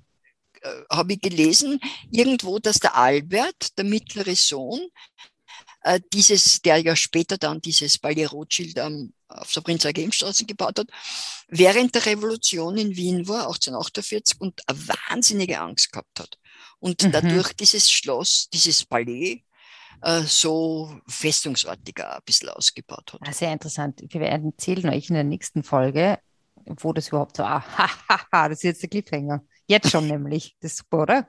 äh, 0.61 0.83
habe 0.91 1.15
ich 1.15 1.21
gelesen, 1.21 1.81
irgendwo, 2.11 2.59
dass 2.59 2.79
der 2.79 2.95
Albert, 2.97 3.77
der 3.77 3.85
mittlere 3.85 4.37
Sohn, 4.37 4.81
äh, 5.83 6.01
dieses, 6.13 6.61
der 6.63 6.79
ja 6.79 6.95
später 6.95 7.39
dann 7.39 7.61
dieses 7.61 7.99
Palais 7.99 8.27
Rothschild 8.27 8.79
am, 8.79 9.13
auf 9.31 9.53
der 9.53 9.61
Prinz 9.61 9.85
Eugenstraße 9.85 10.45
gebaut 10.45 10.79
hat, 10.79 10.89
während 11.49 11.95
der 11.95 12.07
Revolution 12.07 12.77
in 12.77 12.97
Wien 12.97 13.29
war, 13.29 13.47
1848, 13.47 14.41
und 14.41 14.61
eine 14.67 14.79
wahnsinnige 14.89 15.61
Angst 15.61 15.93
gehabt 15.93 16.21
hat. 16.21 16.39
Und 16.79 17.03
mhm. 17.03 17.13
dadurch 17.13 17.53
dieses 17.53 17.91
Schloss, 17.91 18.49
dieses 18.53 18.85
Palais, 18.85 19.43
äh, 20.03 20.23
so 20.23 20.91
festungsartiger 21.07 22.17
ein 22.17 22.23
bisschen 22.25 22.49
ausgebaut 22.49 23.13
hat. 23.13 23.21
Ah, 23.23 23.33
sehr 23.33 23.53
interessant. 23.53 24.01
Wir 24.03 24.21
werden 24.21 24.53
erzählen 24.53 24.89
euch 24.89 25.09
in 25.09 25.15
der 25.15 25.25
nächsten 25.25 25.63
Folge, 25.63 26.19
wo 26.65 26.93
das 26.93 27.09
überhaupt 27.09 27.37
so, 27.37 27.43
ah, 27.43 27.63
ha, 27.77 27.91
ha, 28.09 28.21
ha, 28.33 28.49
das 28.49 28.59
ist 28.59 28.65
jetzt 28.65 28.83
der 28.83 28.91
Cliffhanger. 28.91 29.45
Jetzt 29.67 29.91
schon 29.91 30.07
nämlich. 30.09 30.57
Das 30.61 30.73
ist 30.73 30.79
super, 30.79 31.03
oder? 31.03 31.29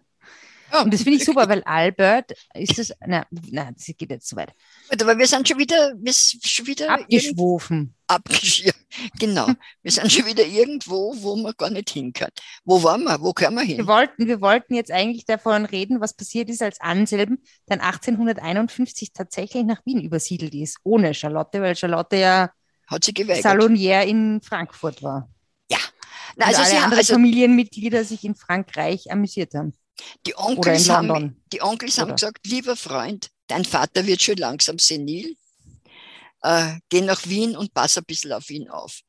Ja, 0.71 0.81
und 0.83 0.93
das 0.93 1.03
finde 1.03 1.17
ich 1.17 1.25
super, 1.25 1.49
weil 1.49 1.63
Albert 1.63 2.33
ist 2.53 2.79
es, 2.79 2.93
na, 3.05 3.25
na, 3.49 3.71
das 3.71 3.85
geht 3.97 4.09
jetzt 4.09 4.27
zu 4.27 4.35
weit. 4.35 4.53
Aber 4.89 5.17
wir 5.17 5.27
sind 5.27 5.47
schon 5.47 5.57
wieder, 5.57 5.93
wir 5.97 6.13
sind 6.13 6.47
schon 6.47 6.67
wieder 6.67 6.89
abgeschwofen. 6.89 7.93
Abgesch 8.07 8.65
genau. 9.19 9.47
wir 9.81 9.91
sind 9.91 10.11
schon 10.11 10.25
wieder 10.25 10.45
irgendwo, 10.45 11.13
wo 11.17 11.35
man 11.35 11.53
gar 11.57 11.69
nicht 11.69 11.89
hin 11.89 12.13
kann. 12.13 12.29
Wo 12.63 12.81
waren 12.83 13.03
wir? 13.03 13.21
Wo 13.21 13.33
können 13.33 13.55
wir 13.55 13.63
hin? 13.63 13.77
Wir 13.77 13.87
wollten, 13.87 14.27
wir 14.27 14.41
wollten 14.41 14.75
jetzt 14.75 14.91
eigentlich 14.91 15.25
davon 15.25 15.65
reden, 15.65 16.01
was 16.01 16.13
passiert 16.13 16.49
ist, 16.49 16.61
als 16.61 16.79
Anselm 16.79 17.39
dann 17.67 17.79
1851 17.79 19.13
tatsächlich 19.13 19.63
nach 19.63 19.85
Wien 19.85 20.01
übersiedelt 20.01 20.53
ist, 20.53 20.77
ohne 20.83 21.13
Charlotte, 21.13 21.61
weil 21.61 21.75
Charlotte 21.75 22.17
ja 22.17 22.51
Hat 22.87 23.03
sie 23.03 23.13
geweigert. 23.13 23.43
Salonier 23.43 24.03
in 24.03 24.41
Frankfurt 24.41 25.03
war. 25.03 25.29
Na, 26.37 26.45
also 26.47 26.61
alle 26.61 26.75
anderen 26.77 26.97
also, 26.99 27.13
Familienmitglieder 27.13 28.03
sich 28.03 28.23
in 28.23 28.35
Frankreich 28.35 29.11
amüsiert 29.11 29.53
haben. 29.53 29.73
Die 30.25 30.35
Onkels, 30.37 30.89
haben, 30.89 31.41
die 31.51 31.61
Onkels 31.61 31.97
haben 31.97 32.11
gesagt, 32.11 32.45
lieber 32.45 32.75
Freund, 32.75 33.29
dein 33.47 33.65
Vater 33.65 34.05
wird 34.05 34.21
schon 34.21 34.37
langsam 34.37 34.79
senil. 34.79 35.35
Äh, 36.43 36.79
geh 36.89 37.01
nach 37.01 37.25
Wien 37.25 37.55
und 37.55 37.73
pass 37.73 37.97
ein 37.97 38.05
bisschen 38.05 38.33
auf 38.33 38.49
ihn 38.49 38.69
auf. 38.69 39.01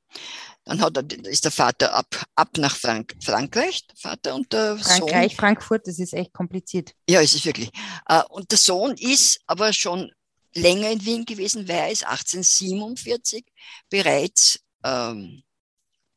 Dann 0.64 0.80
hat 0.80 0.96
er, 0.96 1.26
ist 1.26 1.44
der 1.44 1.50
Vater 1.50 1.94
ab, 1.94 2.24
ab 2.36 2.50
nach 2.58 2.76
Frank 2.76 3.14
Frankreich, 3.22 3.86
der 3.86 3.96
Vater 3.96 4.34
und 4.34 4.52
der 4.52 4.76
Frankreich, 4.76 5.32
Sohn. 5.32 5.38
Frankfurt, 5.38 5.86
das 5.86 5.98
ist 5.98 6.12
echt 6.12 6.32
kompliziert. 6.32 6.94
Ja, 7.08 7.20
es 7.20 7.34
ist 7.34 7.44
wirklich. 7.44 7.70
Äh, 8.06 8.22
und 8.28 8.50
der 8.50 8.58
Sohn 8.58 8.94
ist 8.96 9.40
aber 9.46 9.72
schon 9.72 10.12
länger 10.54 10.90
in 10.90 11.04
Wien 11.04 11.24
gewesen, 11.24 11.66
weil 11.66 11.76
er 11.76 11.90
ist 11.90 12.04
1847 12.04 13.44
bereits 13.88 14.60
ähm, 14.84 15.42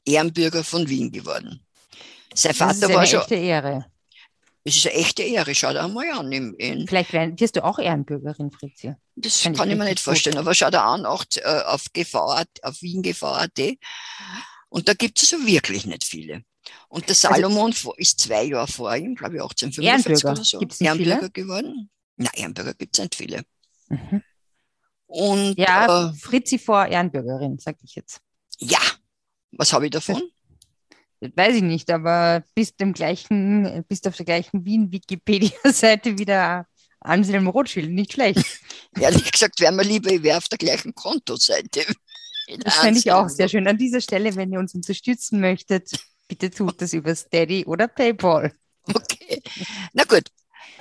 Ehrenbürger 0.05 0.63
von 0.63 0.87
Wien 0.87 1.11
geworden. 1.11 1.65
Sein 2.33 2.53
Vater 2.53 2.73
das 2.73 2.77
ist 2.77 2.83
eine 2.83 2.95
war 2.95 3.05
schon. 3.05 3.37
Ehre. 3.37 3.85
Es 4.67 4.77
ist 4.77 4.87
eine 4.87 4.95
echte 4.95 5.21
Ehre, 5.21 5.53
schau 5.53 5.71
dir 5.71 5.83
einmal 5.83 6.09
an. 6.09 6.31
Im, 6.31 6.55
in, 6.57 6.87
Vielleicht 6.87 7.13
wirst 7.13 7.55
du 7.55 7.63
auch 7.63 7.77
Ehrenbürgerin, 7.77 8.49
Fritzi. 8.49 8.95
Das 9.15 9.43
kann, 9.43 9.55
kann 9.55 9.69
ich, 9.69 9.77
mir 9.77 9.85
nicht 9.85 9.99
vorstellen, 9.99 10.37
gut. 10.37 10.45
aber 10.45 10.55
schau 10.55 10.71
dir 10.71 10.81
an, 10.81 11.05
auch 11.05 11.23
äh, 11.35 11.61
auf, 11.65 11.85
GV, 11.93 12.15
auf 12.63 12.81
WienGV.at. 12.81 13.77
Und 14.69 14.89
da 14.89 14.93
gibt 14.95 15.21
es 15.21 15.31
also 15.31 15.45
wirklich 15.45 15.85
nicht 15.85 16.03
viele. 16.03 16.43
Und 16.89 17.03
der 17.03 17.11
also 17.11 17.27
Salomon 17.27 17.67
also, 17.67 17.93
ist 17.93 18.19
zwei 18.19 18.45
Jahre 18.45 18.67
vor 18.67 18.95
ihm, 18.95 19.13
glaube 19.13 19.35
ich, 19.35 19.41
1845 19.41 20.25
oder 20.25 20.43
so. 20.43 20.57
Gibt's 20.57 20.81
Ehrenbürger 20.81 21.19
viele? 21.19 21.29
geworden. 21.29 21.91
Nein, 22.17 22.31
Ehrenbürger 22.33 22.73
gibt 22.73 22.97
es 22.97 23.03
nicht 23.03 23.15
viele. 23.15 23.43
Mhm. 23.89 24.23
Und, 25.05 25.59
ja, 25.59 26.09
äh, 26.09 26.13
Fritzi 26.13 26.57
vor 26.57 26.87
Ehrenbürgerin, 26.87 27.59
sag 27.59 27.77
ich 27.83 27.93
jetzt. 27.93 28.19
Ja, 28.57 28.79
was 29.51 29.73
habe 29.73 29.85
ich 29.85 29.91
davon? 29.91 30.23
Weiß 31.21 31.55
ich 31.55 31.63
nicht, 31.63 31.89
aber 31.91 32.43
bist, 32.53 32.79
dem 32.79 32.93
gleichen, 32.93 33.83
bist 33.87 34.07
auf 34.07 34.15
der 34.15 34.25
gleichen 34.25 34.65
Wien-Wikipedia-Seite 34.65 36.17
wieder 36.17 36.67
Anselm 36.99 37.47
Rothschild, 37.47 37.91
nicht 37.91 38.13
schlecht. 38.13 38.43
Ehrlich 38.99 39.31
gesagt, 39.31 39.59
wäre 39.59 39.71
mir 39.71 39.83
lieber, 39.83 40.11
ich 40.11 40.23
wäre 40.23 40.37
auf 40.37 40.49
der 40.49 40.57
gleichen 40.57 40.93
Kontoseite. 40.93 41.85
Das 42.59 42.75
fände 42.75 42.99
ich 42.99 43.11
auch 43.11 43.29
sehr 43.29 43.47
schön. 43.47 43.67
An 43.67 43.77
dieser 43.77 44.01
Stelle, 44.01 44.35
wenn 44.35 44.51
ihr 44.51 44.59
uns 44.59 44.75
unterstützen 44.75 45.39
möchtet, 45.39 45.91
bitte 46.27 46.51
tut 46.51 46.81
das 46.81 46.93
über 46.93 47.15
Steady 47.15 47.65
oder 47.65 47.87
PayPal. 47.87 48.53
Okay. 48.87 49.41
Na 49.93 50.03
gut. 50.03 50.29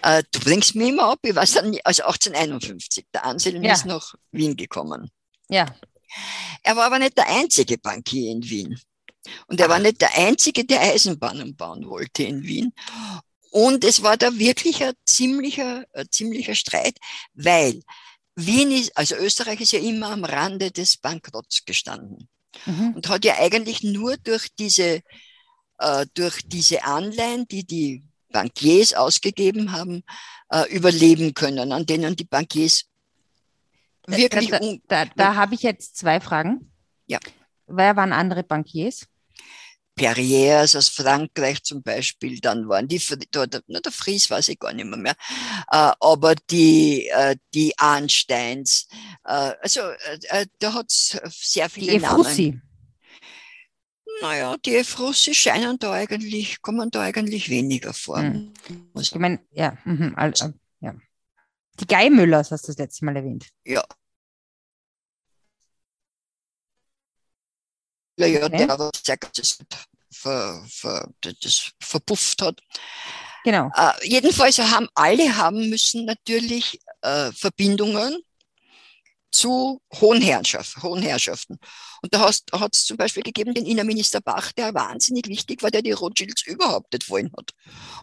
Äh, 0.03 0.23
du 0.31 0.41
bringst 0.41 0.75
mich 0.75 0.91
immer 0.91 1.12
ab. 1.12 1.21
Ich 1.23 1.35
weiß 1.35 1.53
dann, 1.55 1.76
also 1.85 2.03
1851. 2.03 3.07
Der 3.14 3.25
Anselm 3.25 3.62
ja. 3.62 3.73
ist 3.73 3.87
nach 3.87 4.14
Wien 4.33 4.57
gekommen. 4.57 5.11
Ja. 5.49 5.67
Er 6.62 6.76
war 6.76 6.85
aber 6.85 6.99
nicht 6.99 7.17
der 7.17 7.29
einzige 7.29 7.79
Bankier 7.79 8.31
in 8.31 8.43
Wien. 8.43 8.79
Und 9.47 9.61
er 9.61 9.69
war 9.69 9.78
nicht 9.78 10.00
der 10.00 10.14
einzige, 10.16 10.64
der 10.64 10.81
Eisenbahnen 10.81 11.57
bauen 11.57 11.88
wollte 11.88 12.25
in 12.25 12.43
Wien. 12.43 12.73
Und 13.50 13.85
es 13.85 14.02
war 14.02 14.16
da 14.16 14.37
wirklich 14.38 14.83
ein 14.83 14.95
ziemlicher, 15.04 15.85
ein 15.93 16.11
ziemlicher 16.11 16.54
Streit, 16.54 16.99
weil 17.35 17.83
Wien 18.35 18.73
ist, 18.73 18.97
also 18.97 19.14
Österreich 19.14 19.61
ist 19.61 19.73
ja 19.73 19.78
immer 19.78 20.11
am 20.11 20.25
Rande 20.25 20.71
des 20.71 20.97
Bankrotts 20.97 21.64
gestanden. 21.64 22.28
Mhm. 22.66 22.95
Und 22.95 23.09
hat 23.09 23.25
ja 23.25 23.37
eigentlich 23.38 23.83
nur 23.83 24.16
durch 24.16 24.49
diese, 24.59 25.02
äh, 25.78 26.07
durch 26.14 26.40
diese 26.45 26.85
Anleihen, 26.85 27.47
die 27.49 27.64
die 27.64 28.02
Bankiers 28.31 28.95
ausgegeben 28.95 29.73
haben, 29.73 30.02
äh, 30.50 30.69
überleben 30.75 31.35
können, 31.35 31.73
an 31.73 31.87
denen 31.87 32.16
die 32.16 32.25
Bankiers 32.25 32.87
wirklich. 34.07 34.50
Da, 34.50 34.59
da, 34.59 34.76
da, 34.88 35.04
da 35.16 35.35
habe 35.37 35.54
ich 35.54 35.62
jetzt 35.62 35.97
zwei 35.97 36.21
Fragen. 36.21 36.73
Ja. 37.07 37.19
Wer 37.66 37.97
waren 37.97 38.12
andere 38.12 38.43
Bankiers? 38.43 39.07
Perriers 39.94 40.74
aus 40.74 40.88
Frankreich 40.88 41.62
zum 41.62 41.82
Beispiel, 41.82 42.40
dann 42.40 42.68
waren 42.68 42.88
die, 42.88 43.00
dort, 43.30 43.62
na, 43.66 43.80
der 43.80 43.92
Fries 43.92 44.28
weiß 44.28 44.48
ich 44.48 44.58
gar 44.58 44.72
nicht 44.72 44.86
mehr, 44.86 44.98
mehr. 44.98 45.14
Äh, 45.70 45.92
aber 46.00 46.34
die, 46.50 47.08
äh, 47.08 47.36
die 47.54 47.78
Arnsteins, 47.78 48.88
äh, 49.24 49.52
also 49.60 49.80
äh, 49.80 50.18
äh 50.28 50.46
da 50.58 50.74
hat 50.74 50.90
es 50.90 51.18
sehr 51.30 51.70
viele 51.70 51.92
die 51.92 51.98
Namen. 51.98 52.62
Naja, 54.20 54.56
die 54.64 54.76
Efrussi 54.76 55.34
scheinen 55.34 55.78
da 55.78 55.92
eigentlich, 55.92 56.62
kommen 56.62 56.90
da 56.90 57.02
eigentlich 57.02 57.48
weniger 57.48 57.92
vor. 57.92 58.18
Hm. 58.18 58.52
Ich 58.98 59.14
meine, 59.16 59.40
ja, 59.50 59.76
mhm, 59.84 60.14
also, 60.16 60.52
ja. 60.80 60.94
Die 61.80 61.86
Geimüllers 61.86 62.52
hast 62.52 62.64
du 62.64 62.66
das 62.68 62.78
letzte 62.78 63.04
Mal 63.04 63.16
erwähnt. 63.16 63.48
Ja. 63.64 63.84
Ja, 68.16 68.26
ja, 68.26 68.44
okay. 68.44 68.59
der 68.59 68.71
aber 68.71 68.90
sehr 69.04 69.18
das, 69.35 69.59
ver, 70.11 70.64
ver, 70.68 71.11
das 71.21 71.73
verpufft 71.80 72.42
hat. 72.42 72.61
Genau. 73.44 73.71
Äh, 73.76 73.92
jedenfalls 74.09 74.59
haben 74.59 74.88
alle 74.94 75.37
haben 75.37 75.68
müssen 75.68 76.06
natürlich 76.06 76.80
äh, 77.02 77.30
Verbindungen 77.33 78.16
zu 79.35 79.83
hohen, 80.00 80.23
Herrschaft, 80.23 80.83
hohen 80.83 81.02
Herrschaften. 81.02 81.59
Und 82.02 82.14
da 82.14 82.21
hat 82.21 82.75
es 82.75 82.85
zum 82.85 82.97
Beispiel 82.97 83.25
gegeben 83.25 83.52
den 83.52 83.66
Innenminister 83.66 84.21
Bach, 84.21 84.52
der 84.52 84.73
wahnsinnig 84.75 85.26
wichtig 85.28 85.62
war, 85.62 85.71
der 85.71 85.83
die 85.83 85.92
Rothschilds 85.92 86.47
überhaupt 86.47 86.92
nicht 86.92 87.11
wollen 87.11 87.33
hat. 87.37 87.50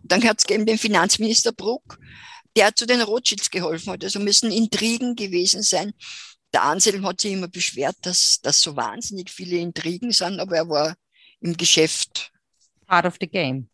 Und 0.03 0.12
dann 0.12 0.24
hat 0.24 0.39
es 0.39 0.46
gegeben 0.46 0.65
den 0.65 0.77
Finanzminister 0.77 1.53
Bruck, 1.53 1.98
der 2.58 2.75
zu 2.75 2.86
den 2.86 3.01
Rothschilds 3.01 3.50
geholfen 3.50 3.94
hat. 3.94 4.03
Also 4.03 4.20
müssen 4.20 4.51
Intrigen 4.51 5.15
gewesen 5.15 5.63
sein. 5.63 5.94
Der 6.53 6.63
Anselm 6.63 7.05
hat 7.05 7.22
sich 7.22 7.34
immer 7.34 7.48
beschwert, 7.48 7.96
dass, 8.01 8.39
dass 8.41 8.62
so 8.62 8.75
wahnsinnig 8.75 9.29
viele 9.29 9.58
Intrigen 9.58 10.12
sind, 10.12 10.39
aber 10.39 10.58
er 10.58 10.70
war 10.70 10.96
im 11.39 11.55
Geschäft. 11.55 12.31
Part 12.88 13.05
of 13.05 13.15
the 13.20 13.27
game. 13.27 13.70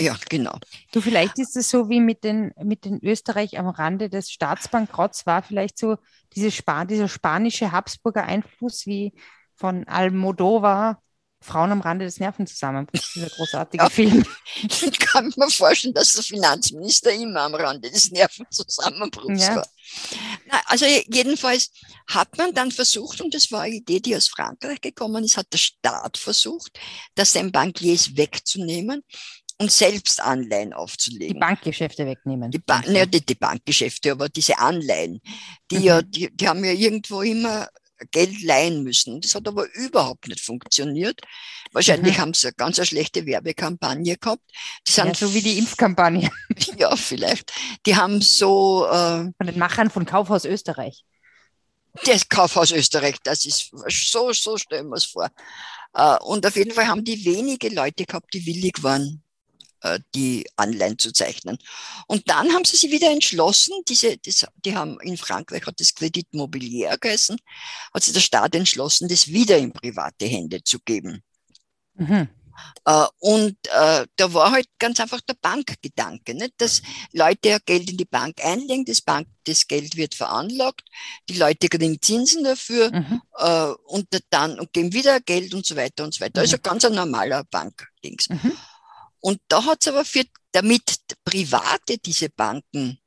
Ja, 0.00 0.16
genau. 0.28 0.58
Du, 0.92 1.00
vielleicht 1.00 1.38
ist 1.38 1.56
es 1.56 1.68
so 1.68 1.88
wie 1.88 2.00
mit 2.00 2.24
den, 2.24 2.52
mit 2.62 2.84
den 2.84 3.04
Österreich 3.04 3.58
am 3.58 3.68
Rande 3.68 4.08
des 4.08 4.30
Staatsbankrotts, 4.30 5.26
war 5.26 5.42
vielleicht 5.42 5.78
so 5.78 5.96
diese 6.34 6.50
Spa 6.50 6.84
dieser 6.84 7.08
spanische 7.08 7.72
Habsburger 7.72 8.24
Einfluss 8.24 8.86
wie 8.86 9.12
von 9.54 9.86
Almodovar 9.88 11.02
Frauen 11.42 11.72
am 11.72 11.80
Rande 11.80 12.04
des 12.04 12.18
Nervenzusammenbruchs, 12.18 13.12
dieser 13.14 13.28
großartige 13.28 13.82
ja, 13.82 13.90
Film. 13.90 14.24
Ich 14.62 14.98
kann 14.98 15.32
mir 15.36 15.50
vorstellen, 15.50 15.94
dass 15.94 16.14
der 16.14 16.22
Finanzminister 16.22 17.12
immer 17.12 17.42
am 17.42 17.54
Rande 17.54 17.90
des 17.90 18.10
Nervenzusammenbruchs 18.10 19.42
ja. 19.42 19.56
war. 19.56 19.68
Also 20.66 20.86
jedenfalls 20.86 21.70
hat 22.06 22.36
man 22.38 22.54
dann 22.54 22.70
versucht, 22.70 23.20
und 23.20 23.34
das 23.34 23.50
war 23.50 23.62
eine 23.62 23.76
Idee, 23.76 24.00
die 24.00 24.16
aus 24.16 24.28
Frankreich 24.28 24.80
gekommen 24.80 25.24
ist, 25.24 25.36
hat 25.36 25.52
der 25.52 25.58
Staat 25.58 26.16
versucht, 26.16 26.78
das 27.14 27.32
den 27.32 27.52
Bankiers 27.52 28.16
wegzunehmen 28.16 29.02
und 29.58 29.70
selbst 29.70 30.20
Anleihen 30.20 30.72
aufzulegen. 30.72 31.34
Die 31.34 31.40
Bankgeschäfte 31.40 32.06
wegnehmen. 32.06 32.50
Die, 32.50 32.58
ba 32.58 32.80
ne, 32.86 33.06
die, 33.06 33.24
die 33.24 33.34
Bankgeschäfte, 33.34 34.12
aber 34.12 34.28
diese 34.28 34.58
Anleihen, 34.58 35.20
die 35.70 35.78
mhm. 35.78 35.82
ja, 35.82 36.02
die, 36.02 36.34
die 36.34 36.48
haben 36.48 36.64
ja 36.64 36.72
irgendwo 36.72 37.22
immer 37.22 37.68
Geld 38.10 38.42
leihen 38.42 38.82
müssen. 38.82 39.20
Das 39.20 39.34
hat 39.34 39.46
aber 39.46 39.66
überhaupt 39.74 40.28
nicht 40.28 40.40
funktioniert. 40.40 41.20
Wahrscheinlich 41.72 42.18
mhm. 42.18 42.20
haben 42.20 42.34
sie 42.34 42.48
eine 42.48 42.54
ganz 42.54 42.78
eine 42.78 42.86
schlechte 42.86 43.26
Werbekampagne 43.26 44.16
gehabt. 44.16 44.42
Die 44.86 44.92
sind 44.92 45.08
ja, 45.08 45.14
so 45.14 45.34
wie 45.34 45.42
die 45.42 45.58
Impfkampagne. 45.58 46.30
ja, 46.76 46.94
vielleicht. 46.96 47.52
Die 47.86 47.96
haben 47.96 48.20
so. 48.20 48.86
Äh, 48.86 49.30
von 49.36 49.46
den 49.46 49.58
Machern 49.58 49.90
von 49.90 50.04
Kaufhaus 50.04 50.44
Österreich. 50.44 51.04
Das 52.04 52.28
Kaufhaus 52.28 52.70
Österreich, 52.70 53.16
das 53.22 53.44
ist 53.44 53.70
so, 53.88 54.32
so 54.32 54.56
stellen 54.56 54.88
wir 54.88 54.96
es 54.96 55.04
vor. 55.04 55.30
Äh, 55.94 56.16
und 56.24 56.46
auf 56.46 56.56
jeden 56.56 56.72
Fall 56.72 56.86
haben 56.86 57.04
die 57.04 57.24
wenige 57.24 57.68
Leute 57.68 58.06
gehabt, 58.06 58.32
die 58.32 58.46
willig 58.46 58.82
waren, 58.82 59.22
die 60.14 60.46
Anleihen 60.56 60.98
zu 60.98 61.12
zeichnen. 61.12 61.58
Und 62.06 62.28
dann 62.28 62.52
haben 62.52 62.64
sie 62.64 62.76
sich 62.76 62.90
wieder 62.90 63.10
entschlossen, 63.10 63.74
diese, 63.88 64.16
das, 64.18 64.46
die 64.64 64.76
haben 64.76 65.00
in 65.00 65.16
Frankreich 65.16 65.66
hat 65.66 65.80
das 65.80 65.94
Kredit 65.94 66.32
Mobilier 66.32 66.96
geheißen, 66.98 67.36
hat 67.92 68.02
sich 68.02 68.12
der 68.12 68.20
Staat 68.20 68.54
entschlossen, 68.54 69.08
das 69.08 69.28
wieder 69.28 69.58
in 69.58 69.72
private 69.72 70.26
Hände 70.26 70.62
zu 70.62 70.78
geben. 70.80 71.22
Mhm. 71.94 72.28
Uh, 72.88 73.06
und 73.18 73.56
uh, 73.68 74.04
da 74.16 74.34
war 74.34 74.50
halt 74.50 74.66
ganz 74.78 75.00
einfach 75.00 75.20
der 75.20 75.36
Bankgedanke, 75.40 76.34
nicht? 76.34 76.54
dass 76.58 76.82
Leute 77.12 77.48
ja 77.48 77.58
Geld 77.64 77.90
in 77.90 77.96
die 77.96 78.04
Bank 78.04 78.44
einlegen, 78.44 78.84
das, 78.84 79.00
Bank, 79.00 79.28
das 79.44 79.66
Geld 79.66 79.96
wird 79.96 80.14
veranlagt, 80.14 80.82
die 81.28 81.38
Leute 81.38 81.68
kriegen 81.68 82.00
Zinsen 82.02 82.44
dafür 82.44 82.90
mhm. 82.92 83.22
uh, 83.40 83.74
und 83.86 84.08
dann 84.30 84.58
und 84.58 84.72
geben 84.72 84.92
wieder 84.92 85.20
Geld 85.20 85.54
und 85.54 85.64
so 85.64 85.76
weiter 85.76 86.04
und 86.04 86.14
so 86.14 86.20
weiter. 86.20 86.40
Also 86.40 86.56
mhm. 86.56 86.60
Also 86.62 86.70
ganz 86.70 86.84
ein 86.84 86.94
normaler 86.94 87.44
Bankdings. 87.44 88.28
Mhm. 88.28 88.52
Und 89.22 89.40
da 89.48 89.64
hat 89.64 89.78
es 89.80 89.88
aber 89.88 90.04
für, 90.04 90.24
damit 90.50 90.98
Private 91.24 91.96
diese 91.98 92.28
Banken 92.28 92.98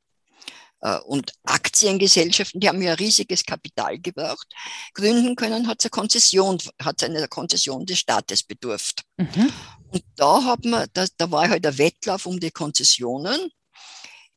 äh, 0.79 0.97
und 0.99 1.33
Aktiengesellschaften, 1.43 2.61
die 2.61 2.69
haben 2.69 2.81
ja 2.81 2.93
riesiges 2.93 3.43
Kapital 3.43 3.99
gebraucht, 3.99 4.47
gründen 4.93 5.35
können, 5.35 5.67
hat 5.67 5.79
es 5.79 5.85
eine 5.85 5.89
Konzession, 5.89 6.57
hat 6.81 7.03
eine 7.03 7.27
Konzession 7.27 7.85
des 7.85 7.99
Staates 7.99 8.43
bedurft. 8.43 9.03
Mhm. 9.17 9.51
Und 9.89 10.03
da 10.15 10.43
hat 10.45 10.63
man, 10.63 10.87
da, 10.93 11.05
da 11.17 11.29
war 11.29 11.49
halt 11.49 11.65
der 11.65 11.77
Wettlauf 11.77 12.25
um 12.25 12.39
die 12.39 12.51
Konzessionen. 12.51 13.49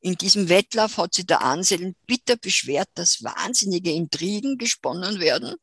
In 0.01 0.15
diesem 0.15 0.49
Wettlauf 0.49 0.97
hat 0.97 1.15
sich 1.15 1.27
der 1.27 1.43
Anselm 1.43 1.95
bitter 2.07 2.37
beschwert, 2.37 2.89
dass 2.95 3.23
wahnsinnige 3.23 3.93
Intrigen 3.93 4.59
gesponnen 4.59 5.21
werden. 5.21 5.55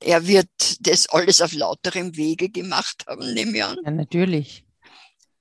Er 0.00 0.26
wird 0.26 0.48
das 0.80 1.06
alles 1.08 1.40
auf 1.40 1.52
lauterem 1.52 2.16
Wege 2.16 2.50
gemacht 2.50 3.04
haben, 3.06 3.32
nehme 3.32 3.56
ich 3.56 3.64
an. 3.64 3.78
Ja, 3.84 3.90
natürlich. 3.90 4.63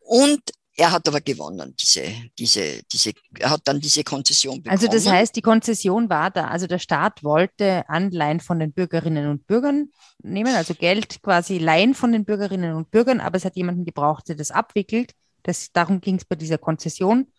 Und 0.06 0.42
er 0.76 0.92
hat 0.92 1.08
aber 1.08 1.22
gewonnen, 1.22 1.76
diese, 1.80 2.04
diese, 2.38 2.82
diese, 2.92 3.12
er 3.38 3.52
hat 3.52 3.62
dann 3.66 3.80
diese 3.80 4.04
Konzession 4.04 4.64
bekommen. 4.64 4.72
Also 4.72 4.88
das 4.88 5.08
heißt, 5.08 5.36
die 5.36 5.42
Konzession 5.42 6.10
war 6.10 6.32
da. 6.32 6.48
Also 6.48 6.66
der 6.66 6.80
Staat 6.80 7.24
wollte 7.24 7.88
Anleihen 7.90 8.40
von 8.40 8.60
den 8.60 8.74
Bürgerinnen 8.74 9.30
und 9.30 9.46
Bürgern 9.46 9.90
nehmen, 10.24 10.56
also 10.56 10.74
Geld 10.74 11.22
quasi 11.22 11.60
leihen 11.60 11.94
von 11.94 12.12
den 12.12 12.26
Bürgerinnen 12.26 12.74
und 12.74 12.90
Bürgern, 12.90 13.20
aber 13.20 13.38
es 13.38 13.46
hat 13.46 13.56
jemanden 13.56 13.86
gebraucht, 13.86 14.30
der 14.30 14.36
das 14.36 14.50
abwickelt. 14.50 15.14
Das, 15.44 15.72
darum 15.72 16.02
ging 16.02 16.16
es 16.16 16.26
bei 16.26 16.36
dieser 16.36 16.58
Konzession. 16.58 17.32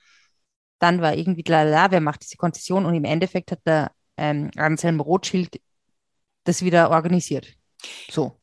Dann 0.79 1.01
war 1.01 1.17
irgendwie 1.17 1.43
klar, 1.43 1.91
wer 1.91 2.01
macht 2.01 2.23
diese 2.23 2.37
Konzession 2.37 2.87
und 2.87 2.95
im 2.95 3.05
Endeffekt 3.05 3.51
hat 3.51 3.61
der 3.67 3.91
ähm, 4.17 4.51
Anselm 4.57 5.01
Rothschild 5.01 5.61
das 6.45 6.63
wieder 6.63 6.91
organisiert. 6.91 7.49
So. 8.11 8.39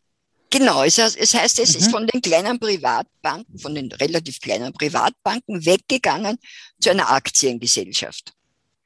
Genau, 0.52 0.84
es 0.84 0.98
heißt, 0.98 1.18
es, 1.18 1.34
heißt, 1.34 1.60
es 1.60 1.74
mhm. 1.74 1.80
ist 1.80 1.92
von 1.92 2.08
den 2.08 2.22
kleinen 2.22 2.60
Privatbanken, 2.60 3.58
von 3.58 3.74
den 3.74 3.92
relativ 3.94 4.40
kleinen 4.42 4.74
Privatbanken 4.74 5.66
weggegangen 5.66 6.38
zu 6.80 6.92
einer 6.92 7.10
Aktiengesellschaft. 7.10 8.34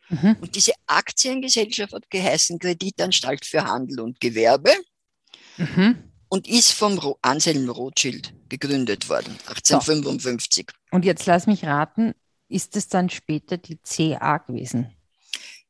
Mhm. 0.10 0.38
Und 0.40 0.56
diese 0.56 0.74
Aktiengesellschaft 0.86 1.94
hat 1.94 2.10
geheißen 2.12 2.60
Kreditanstalt 2.60 3.46
für 3.46 3.64
Handel 3.66 4.02
und 4.02 4.20
Gewerbe 4.20 4.72
mhm. 5.58 6.12
und 6.30 6.48
ist 6.48 6.72
vom 6.72 7.16
Anselm 7.24 7.68
Rothschild 7.68 8.32
gegründet 8.48 9.10
worden, 9.10 9.32
1855. 9.48 10.68
So. 10.70 10.96
Und 10.96 11.04
jetzt 11.04 11.26
lass 11.26 11.48
mich 11.48 11.66
raten, 11.66 12.14
ist 12.48 12.76
es 12.76 12.88
dann 12.90 13.10
später 13.10 13.58
die 13.58 13.78
CA 13.78 14.38
gewesen? 14.38 14.95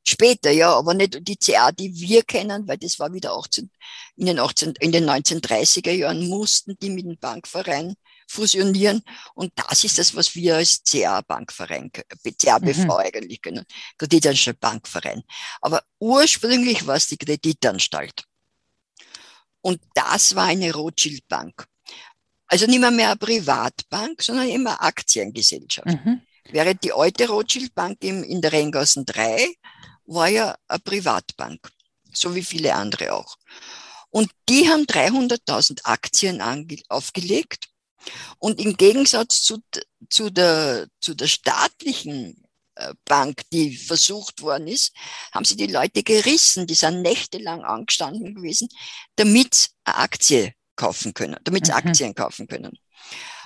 Später, 0.07 0.51
ja, 0.51 0.71
aber 0.71 0.93
nicht 0.93 1.27
die 1.27 1.35
CA, 1.35 1.71
die 1.71 1.91
wir 1.99 2.21
kennen, 2.23 2.67
weil 2.67 2.77
das 2.77 2.99
war 2.99 3.11
wieder 3.11 3.35
18, 3.35 3.71
in 4.17 4.27
den, 4.27 4.37
18, 4.37 4.75
in 4.79 4.91
den 4.91 5.09
1930er 5.09 5.91
Jahren 5.91 6.27
mussten 6.27 6.77
die 6.79 6.91
mit 6.91 7.05
dem 7.05 7.17
Bankverein 7.17 7.95
fusionieren. 8.27 9.01
Und 9.33 9.51
das 9.55 9.83
ist 9.83 9.97
das, 9.97 10.15
was 10.15 10.35
wir 10.35 10.57
als 10.57 10.83
CA-Bankverein, 10.83 11.91
CABV 11.91 12.77
mhm. 12.83 12.91
eigentlich 12.91 13.41
kennen, 13.41 13.65
Kreditanstalt 13.97 14.59
Bankverein. 14.59 15.23
Aber 15.59 15.81
ursprünglich 15.99 16.85
war 16.85 16.97
es 16.97 17.07
die 17.07 17.17
Kreditanstalt. 17.17 18.25
Und 19.61 19.81
das 19.95 20.35
war 20.35 20.45
eine 20.45 20.71
Rothschild-Bank. 20.71 21.65
Also 22.45 22.67
nicht 22.67 22.79
mehr, 22.79 22.91
mehr 22.91 23.07
eine 23.07 23.17
Privatbank, 23.17 24.21
sondern 24.21 24.49
immer 24.49 24.83
Aktiengesellschaft. 24.83 25.87
Mhm. 25.87 26.21
Während 26.51 26.83
die 26.83 26.93
alte 26.93 27.27
Rothschild 27.27 27.73
Bank 27.73 28.03
in 28.03 28.39
der 28.39 28.53
Rheingassen 28.53 29.03
3 29.03 29.55
war 30.05 30.27
ja 30.27 30.55
eine 30.67 30.79
Privatbank, 30.79 31.69
so 32.11 32.35
wie 32.35 32.43
viele 32.43 32.73
andere 32.75 33.13
auch. 33.13 33.37
Und 34.09 34.31
die 34.47 34.69
haben 34.69 34.83
300.000 34.83 35.81
Aktien 35.83 36.41
aufgelegt. 36.87 37.67
Und 38.39 38.61
im 38.61 38.77
Gegensatz 38.77 39.41
zu, 39.41 39.61
zu, 40.09 40.29
der, 40.29 40.87
zu 41.01 41.15
der 41.15 41.27
staatlichen 41.27 42.45
äh, 42.75 42.93
Bank, 43.03 43.41
die 43.51 43.75
versucht 43.75 44.41
worden 44.41 44.67
ist, 44.67 44.93
haben 45.33 45.43
sie 45.43 45.57
die 45.57 45.67
Leute 45.67 46.03
gerissen. 46.03 46.67
Die 46.67 46.75
sind 46.75 47.01
nächtelang 47.01 47.63
angestanden 47.63 48.35
gewesen, 48.35 48.69
damit 49.15 49.71
Aktie 49.83 50.53
kaufen 50.77 51.13
können, 51.13 51.37
damit 51.43 51.65
sie 51.65 51.73
mhm. 51.73 51.77
Aktien 51.79 52.15
kaufen 52.15 52.47
können. 52.47 52.77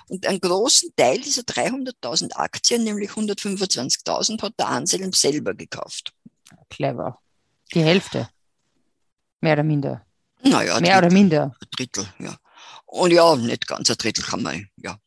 Und 0.08 0.28
einen 0.28 0.40
großen 0.40 0.94
Teil 0.96 1.20
dieser 1.20 1.44
300.000 1.44 2.34
Aktien, 2.34 2.84
nämlich 2.84 3.12
125.000, 3.12 4.42
hat 4.42 4.54
der 4.60 4.68
Anselm 4.68 5.14
selber 5.14 5.54
gekauft 5.54 6.14
clever. 6.70 7.20
Die 7.74 7.84
Hälfte. 7.84 8.30
Mehr 9.42 9.54
oder 9.54 9.64
minder. 9.64 10.06
Naja, 10.42 10.80
mehr 10.80 10.94
Drittel, 10.94 10.98
oder 10.98 11.12
minder. 11.12 11.44
Ein 11.44 11.68
Drittel, 11.72 12.14
ja. 12.20 12.36
Und 12.86 13.12
ja, 13.12 13.36
nicht 13.36 13.68
ganz 13.68 13.90
ein 13.90 13.98
Drittel 13.98 14.24
kann 14.24 14.44
man, 14.44 14.70
ja. 14.78 14.98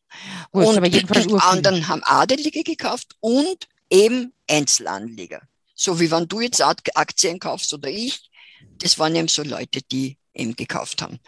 Wurscht, 0.53 0.68
und 0.68 0.77
aber 0.77 0.87
jedenfalls 0.87 1.27
die 1.27 1.35
anderen 1.35 1.88
haben 1.88 2.03
Adelige 2.05 2.62
gekauft 2.62 3.16
und 3.20 3.66
eben 3.90 4.33
Einzelanleger. 4.48 5.42
So 5.75 5.98
wie 5.98 6.11
wenn 6.11 6.29
du 6.29 6.40
jetzt 6.40 6.62
Aktien 6.62 7.38
kaufst 7.38 7.72
oder 7.72 7.88
ich, 7.88 8.31
das 8.79 8.98
waren 8.98 9.16
eben 9.16 9.29
so 9.29 9.42
Leute, 9.42 9.81
die 9.83 10.18
eben 10.35 10.55
gekauft 10.55 11.03
haben. 11.03 11.18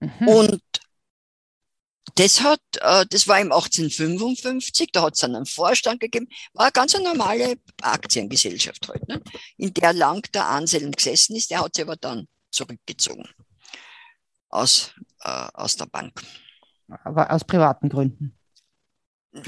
Mhm. 0.00 0.28
Und 0.28 0.62
das 2.16 2.40
hat, 2.40 2.60
äh, 2.80 3.06
das 3.08 3.28
war 3.28 3.40
im 3.40 3.52
1855, 3.52 4.90
da 4.92 5.02
hat 5.02 5.14
es 5.14 5.24
einen 5.24 5.46
Vorstand 5.46 6.00
gegeben, 6.00 6.28
war 6.54 6.66
eine 6.66 6.72
ganz 6.72 6.94
normale 6.98 7.56
Aktiengesellschaft 7.82 8.88
halt, 8.88 9.06
ne? 9.08 9.22
in 9.56 9.72
der 9.74 9.92
lang 9.92 10.26
der 10.32 10.46
Anselm 10.46 10.92
gesessen 10.92 11.36
ist, 11.36 11.50
der 11.50 11.60
hat 11.60 11.74
sich 11.74 11.84
aber 11.84 11.96
dann 11.96 12.26
zurückgezogen 12.50 13.28
aus, 14.48 14.92
äh, 15.22 15.46
aus 15.54 15.76
der 15.76 15.86
Bank. 15.86 16.22
Aber 17.04 17.30
aus 17.30 17.44
privaten 17.44 17.88
Gründen. 17.88 18.36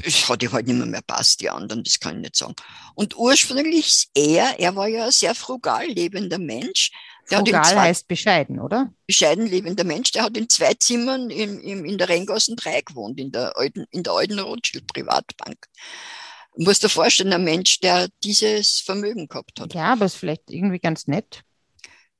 Es 0.02 0.28
hat 0.28 0.42
ihm 0.42 0.52
halt 0.52 0.66
nicht 0.66 0.76
mehr, 0.76 0.86
mehr 0.86 1.02
passt, 1.02 1.40
die 1.40 1.48
anderen, 1.48 1.82
das 1.82 1.98
kann 1.98 2.16
ich 2.16 2.22
nicht 2.22 2.36
sagen. 2.36 2.54
Und 2.94 3.16
ursprünglich 3.16 4.08
er, 4.14 4.60
er 4.60 4.76
war 4.76 4.88
ja 4.88 5.06
ein 5.06 5.12
sehr 5.12 5.34
frugal 5.34 5.86
lebender 5.86 6.38
Mensch, 6.38 6.90
Frugal 7.28 7.64
zwei, 7.64 7.80
heißt 7.80 8.08
bescheiden, 8.08 8.58
oder? 8.58 8.92
Bescheiden 9.06 9.46
lebender 9.46 9.84
Mensch, 9.84 10.12
der 10.12 10.22
hat 10.24 10.36
in 10.36 10.48
zwei 10.48 10.74
Zimmern 10.74 11.30
im, 11.30 11.60
im, 11.60 11.84
in 11.84 11.98
der 11.98 12.08
Rheingassen 12.08 12.56
3 12.56 12.80
gewohnt, 12.82 13.20
in 13.20 13.32
der 13.32 13.56
alten, 13.56 13.84
in 13.90 14.02
der 14.02 14.14
alten 14.14 14.38
Rothschild 14.38 14.86
Privatbank. 14.86 15.58
Du 16.56 16.64
musst 16.64 16.82
dir 16.82 16.88
vorstellen, 16.88 17.32
ein 17.32 17.44
Mensch, 17.44 17.80
der 17.80 18.08
dieses 18.24 18.80
Vermögen 18.80 19.28
gehabt 19.28 19.60
hat. 19.60 19.74
Ja, 19.74 19.92
aber 19.92 20.06
ist 20.06 20.16
vielleicht 20.16 20.50
irgendwie 20.50 20.78
ganz 20.80 21.06
nett. 21.06 21.42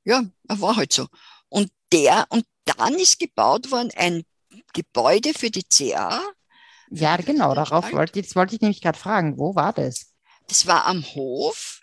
Ja, 0.05 0.23
er 0.47 0.61
war 0.61 0.75
halt 0.75 0.93
so. 0.93 1.07
Und 1.49 1.71
der, 1.91 2.25
und 2.29 2.45
dann 2.65 2.93
ist 2.95 3.19
gebaut 3.19 3.71
worden 3.71 3.91
ein 3.95 4.23
Gebäude 4.73 5.33
für 5.33 5.49
die 5.49 5.63
CA, 5.63 6.21
Ja, 6.91 7.17
genau, 7.17 7.53
darauf 7.53 7.91
wollte, 7.91 8.21
das 8.21 8.35
wollte 8.35 8.55
ich 8.55 8.61
nämlich 8.61 8.81
gerade 8.81 8.97
fragen. 8.97 9.37
Wo 9.37 9.55
war 9.55 9.73
das? 9.73 10.13
Das 10.47 10.65
war 10.67 10.85
am 10.85 11.03
Hof, 11.03 11.81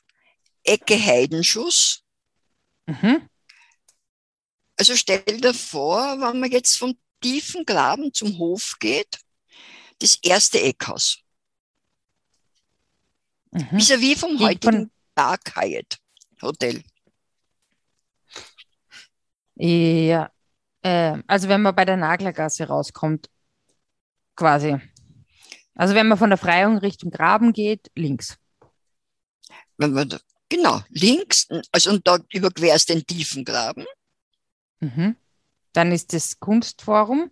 Ecke 0.64 0.98
Heidenschuss. 0.98 2.05
Mhm. 2.86 3.28
Also 4.78 4.94
stell 4.94 5.22
dir 5.40 5.54
vor, 5.54 6.20
wenn 6.20 6.40
man 6.40 6.50
jetzt 6.50 6.76
vom 6.76 6.96
tiefen 7.20 7.64
Graben 7.64 8.12
zum 8.12 8.38
Hof 8.38 8.76
geht, 8.78 9.18
das 9.98 10.18
erste 10.22 10.60
Eckhaus. 10.60 11.18
Mhm. 13.50 13.78
Vis-à-vis 13.78 14.20
vom 14.20 14.36
Die 14.36 14.44
heutigen 14.44 14.90
Park 15.14 15.56
Hyatt 15.56 15.98
Hotel. 16.42 16.82
Ja, 19.54 20.30
äh, 20.82 21.22
also 21.26 21.48
wenn 21.48 21.62
man 21.62 21.74
bei 21.74 21.86
der 21.86 21.96
Naglergasse 21.96 22.66
rauskommt, 22.66 23.30
quasi. 24.34 24.76
Also 25.74 25.94
wenn 25.94 26.08
man 26.08 26.18
von 26.18 26.30
der 26.30 26.38
Freiung 26.38 26.78
Richtung 26.78 27.10
Graben 27.10 27.52
geht, 27.52 27.90
links. 27.94 28.38
Wenn 29.78 29.92
man 29.92 30.18
genau, 30.48 30.80
links, 30.90 31.46
also 31.72 31.90
und 31.90 32.06
da 32.06 32.18
überquerst 32.32 32.88
den 32.88 33.06
tiefen 33.06 33.44
Graben. 33.44 33.84
Mhm. 34.80 35.16
Dann 35.72 35.92
ist 35.92 36.12
das 36.12 36.38
Kunstforum. 36.40 37.30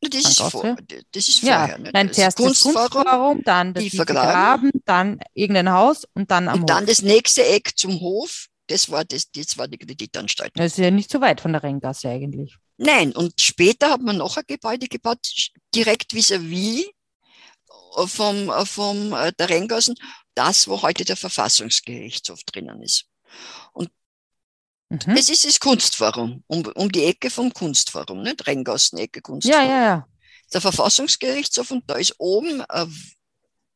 Das 0.00 0.14
ist, 0.14 0.38
vor, 0.40 0.64
Austria. 0.64 0.76
das 1.10 1.28
ist 1.28 1.42
Ja, 1.42 1.60
vorher. 1.60 1.78
ne? 1.78 1.90
nein, 1.92 2.06
Das 2.08 2.16
zuerst 2.16 2.38
das 2.38 2.44
Kunstforum 2.44 2.90
Kunstforum, 2.90 3.42
dann 3.44 3.74
der 3.74 3.82
tiefe 3.82 4.04
Graben. 4.06 4.70
Dann 4.84 5.18
irgendein 5.34 5.72
Haus 5.72 6.06
und 6.14 6.30
dann 6.30 6.48
am 6.48 6.60
und 6.60 6.70
dann 6.70 6.82
Hof. 6.84 6.88
das 6.88 7.02
nächste 7.02 7.44
Eck 7.44 7.76
zum 7.76 7.98
Hof. 8.00 8.46
Das 8.68 8.90
war, 8.90 9.04
das, 9.04 9.30
das 9.32 9.56
war 9.58 9.66
die 9.66 9.78
Kreditanstalt. 9.78 10.52
Das 10.54 10.72
ist 10.72 10.78
ja 10.78 10.90
nicht 10.92 11.10
so 11.10 11.20
weit 11.20 11.40
von 11.40 11.52
der 11.52 11.62
Renngasse 11.62 12.10
eigentlich. 12.10 12.56
Nein, 12.76 13.12
und 13.12 13.40
später 13.40 13.90
hat 13.90 14.02
man 14.02 14.18
noch 14.18 14.36
ein 14.36 14.44
Gebäude 14.46 14.86
gebaut, 14.86 15.18
direkt 15.74 16.12
vis-à-vis 16.14 16.84
äh, 16.84 16.92
vom, 18.06 18.50
äh, 18.50 18.66
vom 18.66 19.12
äh, 19.12 19.32
der 19.38 19.48
Renngassen, 19.48 19.94
das, 20.34 20.68
wo 20.68 20.82
heute 20.82 21.04
der 21.04 21.16
Verfassungsgerichtshof 21.16 22.42
drinnen 22.44 22.82
ist. 22.82 23.06
Mhm. 24.90 25.14
Das 25.14 25.28
ist 25.28 25.44
das 25.44 25.60
Kunstforum, 25.60 26.44
um, 26.46 26.62
um 26.74 26.90
die 26.90 27.04
Ecke 27.04 27.30
vom 27.30 27.52
Kunstforum, 27.52 28.22
nicht? 28.22 28.46
Renngassen-Ecke 28.46 29.18
Ja, 29.18 29.22
Kunstforum. 29.22 29.68
ja, 29.68 29.82
ja. 29.82 30.06
Der 30.52 30.60
Verfassungsgerichtshof 30.62 31.70
und 31.70 31.88
da 31.90 31.96
ist 31.96 32.14
oben 32.18 32.62
ein, 32.62 32.94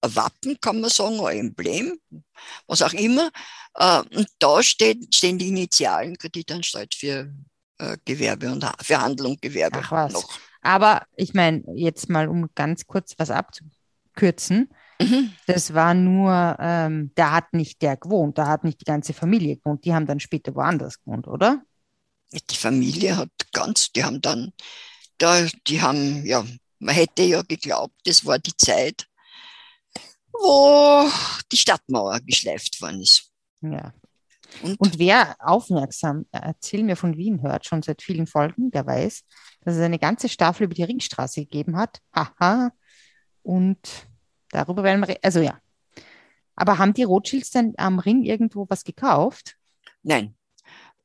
Wappen, 0.05 0.59
kann 0.61 0.81
man 0.81 0.91
sagen, 0.91 1.21
ein 1.25 1.39
Emblem, 1.39 2.01
was 2.67 2.83
auch 2.83 2.93
immer. 2.95 3.31
Äh, 3.75 4.03
Und 4.17 4.27
da 4.39 4.63
steht, 4.63 5.15
stehen 5.15 5.39
die 5.39 5.49
Initialen 5.49 6.17
Kreditanstalt 6.17 6.95
für 6.95 7.33
äh, 7.79 7.97
Gewerbe 8.05 8.51
und 8.51 8.67
für 8.81 9.01
Handel 9.01 9.27
und 9.27 9.43
Gewerbe 9.43 9.81
Ach 9.83 9.93
was. 9.93 10.13
noch. 10.13 10.29
Aber 10.63 11.07
ich 11.17 11.35
meine, 11.35 11.63
jetzt 11.75 12.09
mal, 12.09 12.29
um 12.29 12.49
ganz 12.55 12.87
kurz 12.87 13.15
was 13.19 13.31
abzukürzen, 14.13 14.69
Mhm. 15.01 15.33
das 15.47 15.75
war 15.75 15.95
nur, 15.95 16.57
ähm, 16.61 17.11
da 17.17 17.33
hat 17.33 17.55
nicht 17.55 17.83
der 17.83 17.97
gewohnt, 17.97 18.39
da 18.39 18.47
hat 18.47 18.63
nicht 18.63 18.81
die 18.81 18.85
ganze 18.85 19.13
Familie 19.13 19.57
gewohnt, 19.57 19.85
die 19.85 19.93
haben 19.93 20.07
dann 20.07 20.21
später 20.21 20.55
woanders 20.55 21.03
gewohnt, 21.03 21.27
oder? 21.27 21.63
Die 22.33 22.57
Familie 22.57 23.17
hat 23.17 23.31
ganz, 23.53 23.91
die 23.91 24.05
haben 24.05 24.21
dann, 24.21 24.53
da, 25.19 25.45
die 25.67 25.83
haben, 25.83 26.25
ja, 26.25 26.45
man 26.79 26.95
hätte 26.95 27.23
ja 27.23 27.43
geglaubt, 27.43 27.95
das 28.05 28.25
war 28.25 28.39
die 28.39 28.57
Zeit, 28.57 29.07
wo 30.33 31.09
die 31.51 31.57
Stadtmauer 31.57 32.21
geschleift 32.21 32.81
worden 32.81 33.01
ist. 33.01 33.31
Ja. 33.61 33.93
Und, 34.63 34.79
Und 34.79 34.99
wer 34.99 35.35
aufmerksam 35.41 36.27
äh, 36.31 36.39
Erzähl 36.43 36.83
mir 36.85 36.97
von 36.97 37.17
Wien 37.17 37.43
hört, 37.43 37.67
schon 37.67 37.83
seit 37.83 38.03
vielen 38.03 38.27
Folgen, 38.27 38.71
der 38.71 38.87
weiß, 38.87 39.25
dass 39.63 39.77
es 39.77 39.81
eine 39.81 39.99
ganze 39.99 40.29
Staffel 40.29 40.65
über 40.65 40.75
die 40.75 40.85
Ringstraße 40.85 41.41
gegeben 41.41 41.77
hat. 41.77 41.99
Haha. 42.15 42.71
Und 43.43 43.79
darüber 44.51 44.83
werden 44.83 45.07
wir, 45.07 45.19
also 45.23 45.41
ja. 45.41 45.59
Aber 46.55 46.79
haben 46.79 46.93
die 46.95 47.03
Rothschilds 47.03 47.51
denn 47.51 47.75
am 47.79 47.99
Ring 47.99 48.23
irgendwo 48.25 48.67
was 48.69 48.85
gekauft? 48.85 49.57
nein, 50.03 50.35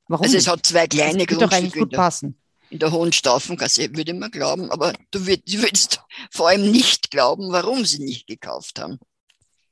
Warum 0.10 0.24
also 0.26 0.38
es 0.38 0.48
hat 0.48 0.66
zwei 0.66 0.88
Das 0.88 0.98
kleine 0.98 1.26
doch 1.26 1.52
eigentlich 1.52 1.74
Grundstücke 1.74 1.80
in 1.80 1.84
gut 1.84 1.94
der, 1.94 1.98
passen. 1.98 2.42
in 2.70 2.80
der 2.80 2.92
Hohenstaufengasse, 2.92 3.96
würde 3.96 4.14
man 4.14 4.32
glauben, 4.32 4.72
aber 4.72 4.94
du 5.12 5.20
würd- 5.20 5.44
du 5.46 5.62
würdest 5.62 6.02
vor 6.32 6.48
allem 6.50 6.72
nicht 6.72 7.12
glauben, 7.12 7.52
warum 7.52 7.86
sie 7.86 8.04
nicht 8.04 8.26
gekauft 8.28 8.80
haben. 8.80 9.00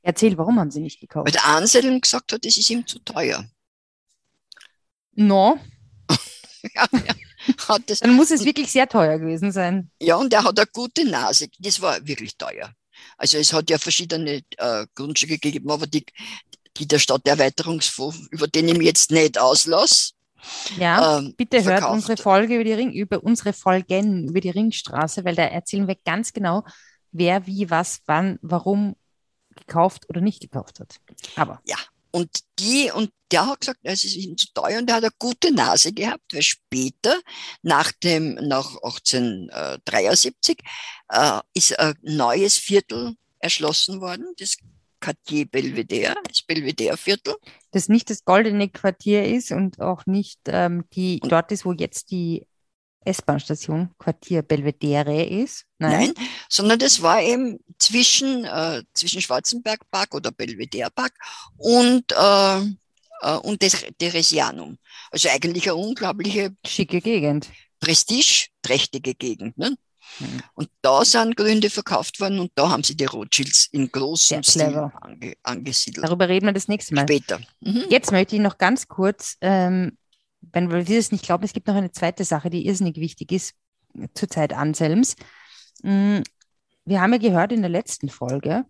Erzähl, 0.02 0.36
warum 0.38 0.58
haben 0.60 0.70
sie 0.70 0.80
nicht 0.80 1.00
Weil 1.00 1.08
gekauft? 1.08 1.34
der 1.34 1.44
Anselm 1.46 2.00
gesagt 2.00 2.32
hat, 2.32 2.44
das 2.44 2.56
ist 2.56 2.68
ihm 2.70 2.86
zu 2.86 2.98
teuer. 3.00 3.44
No, 5.14 5.58
Ja, 6.74 6.86
er 6.92 7.14
hat 7.68 7.82
das, 7.90 8.00
dann 8.00 8.14
muss 8.14 8.30
es 8.30 8.44
wirklich 8.44 8.70
sehr 8.72 8.88
teuer 8.88 9.18
gewesen 9.18 9.52
sein. 9.52 9.90
ja, 10.00 10.16
und 10.16 10.32
er 10.32 10.44
hat 10.44 10.58
eine 10.58 10.66
gute 10.72 11.04
Nase. 11.08 11.48
Das 11.58 11.80
war 11.80 12.06
wirklich 12.06 12.36
teuer. 12.36 12.72
Also 13.18 13.38
es 13.38 13.52
hat 13.52 13.68
ja 13.70 13.78
verschiedene 13.78 14.42
äh, 14.56 14.86
Grundstücke 14.94 15.38
gegeben, 15.38 15.70
aber 15.70 15.86
die, 15.86 16.04
die 16.76 16.86
der 16.88 16.98
Stadterweiterungsfonds, 16.98 18.28
über 18.30 18.46
den 18.48 18.68
ich 18.68 18.76
mich 18.78 18.86
jetzt 18.86 19.10
nicht 19.10 19.38
auslasse, 19.38 20.12
Ja, 20.78 21.18
ähm, 21.18 21.34
bitte 21.36 21.58
hört 21.58 21.66
verkauft. 21.80 21.92
unsere 21.92 22.16
Folge 22.16 22.54
über 22.54 22.64
die 22.64 22.72
Ring, 22.72 22.92
über 22.92 23.22
unsere 23.22 23.52
Folgen 23.52 24.28
über 24.28 24.40
die 24.40 24.50
Ringstraße, 24.50 25.24
weil 25.24 25.34
da 25.34 25.44
erzählen 25.44 25.88
wir 25.88 25.96
ganz 26.04 26.32
genau, 26.32 26.64
wer 27.12 27.46
wie 27.46 27.70
was 27.70 28.00
wann 28.06 28.38
warum 28.42 28.96
gekauft 29.56 30.08
oder 30.08 30.20
nicht 30.20 30.40
gekauft 30.40 30.80
hat. 30.80 30.96
Aber 31.36 31.62
Und 32.10 32.30
die, 32.58 32.90
und 32.92 33.10
der 33.30 33.46
hat 33.46 33.60
gesagt, 33.60 33.80
es 33.82 34.04
ist 34.04 34.16
ihm 34.16 34.36
zu 34.38 34.46
teuer 34.54 34.78
und 34.78 34.86
der 34.86 34.96
hat 34.96 35.04
eine 35.04 35.12
gute 35.18 35.52
Nase 35.52 35.92
gehabt, 35.92 36.32
weil 36.32 36.42
später, 36.42 37.18
nach 37.62 37.92
dem, 37.92 38.34
nach 38.34 38.74
1873, 38.76 40.58
äh, 41.10 41.40
ist 41.54 41.78
ein 41.78 41.94
neues 42.02 42.56
Viertel 42.56 43.14
erschlossen 43.38 44.00
worden, 44.00 44.26
das 44.38 44.56
Quartier 45.00 45.46
Belvedere, 45.46 46.14
das 46.26 46.42
Belvedere-Viertel. 46.42 47.34
das 47.72 47.88
nicht 47.88 48.08
das 48.08 48.24
goldene 48.24 48.70
Quartier 48.70 49.24
ist 49.26 49.50
und 49.52 49.80
auch 49.80 50.06
nicht 50.06 50.40
ähm, 50.46 50.84
die 50.94 51.20
Und- 51.22 51.30
dort 51.30 51.52
ist, 51.52 51.64
wo 51.66 51.72
jetzt 51.72 52.10
die 52.10 52.46
S-Bahn-Station 53.06 53.90
Quartier 53.98 54.42
Belvedere 54.42 55.24
ist. 55.24 55.64
Nein, 55.78 56.12
sondern 56.48 56.78
das 56.78 57.02
war 57.02 57.22
eben 57.22 57.58
zwischen, 57.78 58.44
äh, 58.44 58.82
zwischen 58.94 59.20
Schwarzenberg 59.20 59.80
Park 59.90 60.14
oder 60.14 60.32
Belvedere 60.32 60.90
Park 60.90 61.12
und, 61.56 62.12
äh, 62.12 62.58
äh, 63.22 63.36
und 63.42 63.62
das 63.62 63.84
Theresianum. 63.98 64.78
Also 65.10 65.28
eigentlich 65.28 65.68
eine 65.70 65.76
unglaubliche 65.76 66.54
Schicke 66.66 67.00
Gegend. 67.00 67.48
prestigeträchtige 67.80 69.14
Gegend. 69.14 69.56
Ne? 69.58 69.76
Mhm. 70.18 70.42
Und 70.54 70.70
da 70.82 71.04
sind 71.04 71.36
Gründe 71.36 71.70
verkauft 71.70 72.20
worden 72.20 72.38
und 72.38 72.52
da 72.54 72.70
haben 72.70 72.82
sie 72.82 72.96
die 72.96 73.04
Rothschilds 73.04 73.68
in 73.72 73.90
großem 73.90 74.42
Stil 74.42 74.90
ange, 75.00 75.34
angesiedelt. 75.42 76.06
Darüber 76.06 76.28
reden 76.28 76.46
wir 76.46 76.52
das 76.52 76.68
nächste 76.68 76.94
Mal. 76.94 77.02
Später. 77.02 77.40
Mhm. 77.60 77.84
Jetzt 77.90 78.12
möchte 78.12 78.36
ich 78.36 78.42
noch 78.42 78.58
ganz 78.58 78.88
kurz, 78.88 79.36
ähm, 79.40 79.98
wenn 80.52 80.70
wir 80.70 80.84
das 80.84 81.12
nicht 81.12 81.24
glauben, 81.24 81.44
es 81.44 81.52
gibt 81.52 81.66
noch 81.66 81.74
eine 81.74 81.92
zweite 81.92 82.24
Sache, 82.24 82.50
die 82.50 82.66
irrsinnig 82.66 82.96
wichtig 82.96 83.32
ist 83.32 83.54
zur 84.14 84.28
Zeit 84.28 84.52
Anselms. 84.52 85.16
Mm, 85.82 86.18
Wir 86.84 87.00
haben 87.00 87.12
ja 87.12 87.18
gehört 87.18 87.52
in 87.52 87.62
der 87.62 87.70
letzten 87.70 88.08
Folge, 88.08 88.64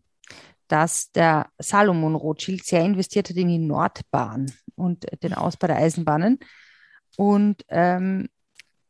dass 0.69 1.13
der 1.13 1.49
Salomon 1.59 2.15
Rothschild 2.15 2.65
sehr 2.65 2.85
investiert 2.85 3.29
hat 3.29 3.37
in 3.37 3.49
die 3.49 3.59
Nordbahn 3.59 4.53
und 4.75 5.07
den 5.23 5.35
Ausbau 5.35 5.67
der 5.67 5.77
Eisenbahnen. 5.77 6.39
Und 7.17 7.65
ähm, 7.69 8.29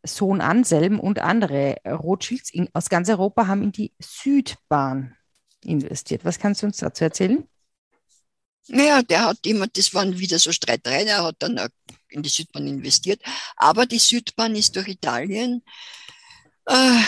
Sohn 0.05 0.41
Anselm 0.41 1.01
und 1.01 1.19
andere 1.19 1.77
Rothschilds 1.87 2.51
in, 2.53 2.69
aus 2.73 2.89
ganz 2.89 3.09
Europa 3.09 3.47
haben 3.47 3.63
in 3.63 3.73
die 3.73 3.93
Südbahn 3.99 5.17
investiert. 5.65 6.25
Was 6.25 6.39
kannst 6.39 6.63
du 6.63 6.67
uns 6.67 6.79
dazu 6.79 7.05
erzählen? 7.05 7.47
Naja, 8.69 9.03
der 9.03 9.27
hat 9.27 9.47
immer, 9.47 9.67
das 9.69 9.95
waren 9.95 10.19
wieder 10.19 10.39
so 10.39 10.51
Streitereien, 10.51 11.07
er 11.07 11.25
hat 11.25 11.37
dann 11.39 11.59
in 12.17 12.23
die 12.23 12.29
Südbahn 12.29 12.67
investiert. 12.67 13.21
Aber 13.57 13.87
die 13.87 13.99
Südbahn 13.99 14.55
ist 14.57 14.75
durch 14.77 14.89
Italien 14.89 15.63
äh, 16.67 17.01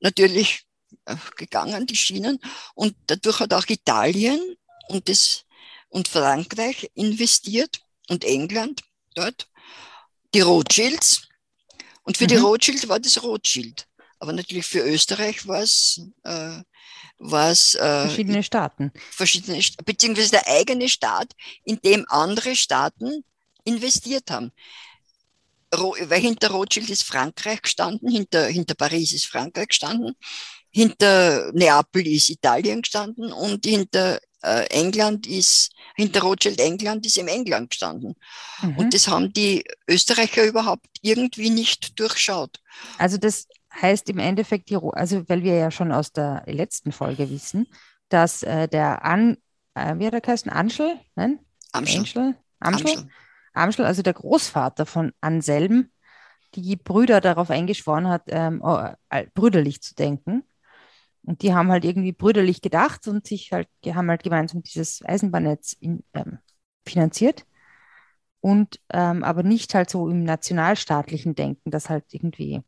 natürlich 0.00 0.62
äh, 1.06 1.16
gegangen, 1.36 1.86
die 1.86 1.96
Schienen. 1.96 2.38
Und 2.74 2.96
dadurch 3.06 3.40
hat 3.40 3.52
auch 3.52 3.66
Italien 3.68 4.40
und, 4.88 5.08
das, 5.08 5.44
und 5.88 6.08
Frankreich 6.08 6.90
investiert 6.94 7.80
und 8.08 8.24
England 8.24 8.82
dort, 9.14 9.48
die 10.34 10.40
Rothschilds. 10.40 11.28
Und 12.02 12.16
für 12.16 12.26
die 12.26 12.36
Mhm. 12.36 12.44
Rothschild 12.44 12.88
war 12.88 13.00
das 13.00 13.22
Rothschild. 13.22 13.86
Aber 14.18 14.32
natürlich 14.32 14.66
für 14.66 14.80
Österreich 14.80 15.46
war 15.46 15.60
es, 15.62 16.00
äh, 16.24 16.62
war 17.18 17.50
es 17.50 17.74
äh, 17.74 17.78
Verschiedene 18.06 18.42
Staaten. 18.42 18.92
verschiedene, 19.10 19.62
beziehungsweise 19.84 20.30
der 20.32 20.46
eigene 20.48 20.88
Staat, 20.88 21.32
in 21.64 21.78
dem 21.80 22.04
andere 22.08 22.56
Staaten 22.56 23.24
investiert 23.64 24.30
haben. 24.30 24.52
Weil 25.70 26.20
hinter 26.20 26.50
Rothschild 26.50 26.88
ist 26.88 27.02
Frankreich 27.02 27.62
gestanden, 27.62 28.08
hinter, 28.08 28.46
hinter 28.46 28.74
Paris 28.74 29.12
ist 29.12 29.26
Frankreich 29.26 29.68
gestanden, 29.68 30.14
hinter 30.70 31.52
Neapel 31.52 32.06
ist 32.06 32.30
Italien 32.30 32.82
gestanden 32.82 33.32
und 33.32 33.66
hinter 33.66 34.20
äh, 34.42 34.66
England 34.70 35.26
ist, 35.26 35.72
hinter 35.96 36.20
Rothschild 36.22 36.60
England 36.60 37.06
ist 37.06 37.18
im 37.18 37.28
England 37.28 37.70
gestanden. 37.70 38.14
Mhm. 38.62 38.76
Und 38.76 38.94
das 38.94 39.08
haben 39.08 39.32
die 39.32 39.64
Österreicher 39.88 40.44
überhaupt 40.44 40.86
irgendwie 41.00 41.50
nicht 41.50 41.98
durchschaut. 41.98 42.60
Also 42.98 43.16
das 43.16 43.48
heißt 43.80 44.08
im 44.10 44.18
Endeffekt, 44.18 44.70
die, 44.70 44.76
also 44.76 45.28
weil 45.28 45.42
wir 45.42 45.54
ja 45.54 45.70
schon 45.70 45.92
aus 45.92 46.12
der 46.12 46.44
letzten 46.46 46.92
Folge 46.92 47.30
wissen, 47.30 47.66
dass 48.08 48.42
äh, 48.42 48.68
der 48.68 49.04
An, 49.04 49.38
äh, 49.74 49.94
wie 49.98 50.06
hat 50.06 50.14
er 50.14 50.20
geheißen? 50.20 50.50
Anschel? 50.50 51.00
Nein? 51.16 51.40
Amschel. 51.72 51.98
Amschel? 51.98 52.36
Amschel? 52.60 53.08
Amschel, 53.54 53.84
also 53.84 54.02
der 54.02 54.14
Großvater 54.14 54.86
von 54.86 55.12
Anselm, 55.20 55.90
die 56.54 56.76
Brüder 56.76 57.20
darauf 57.20 57.50
eingeschworen 57.50 58.08
hat, 58.08 58.24
ähm, 58.28 58.60
oh, 58.62 58.78
äh, 59.10 59.26
brüderlich 59.34 59.82
zu 59.82 59.94
denken. 59.94 60.44
Und 61.22 61.42
die 61.42 61.54
haben 61.54 61.70
halt 61.70 61.84
irgendwie 61.84 62.12
brüderlich 62.12 62.60
gedacht 62.60 63.08
und 63.08 63.26
sich 63.26 63.52
halt, 63.52 63.68
die 63.84 63.94
haben 63.94 64.10
halt 64.10 64.22
gemeinsam 64.22 64.62
dieses 64.62 65.02
Eisenbahnnetz 65.04 65.72
in, 65.72 66.04
ähm, 66.12 66.38
finanziert. 66.86 67.46
Und 68.40 68.78
ähm, 68.92 69.24
aber 69.24 69.42
nicht 69.42 69.74
halt 69.74 69.88
so 69.88 70.08
im 70.08 70.22
nationalstaatlichen 70.22 71.34
Denken, 71.34 71.70
das 71.70 71.88
halt 71.88 72.04
irgendwie, 72.10 72.60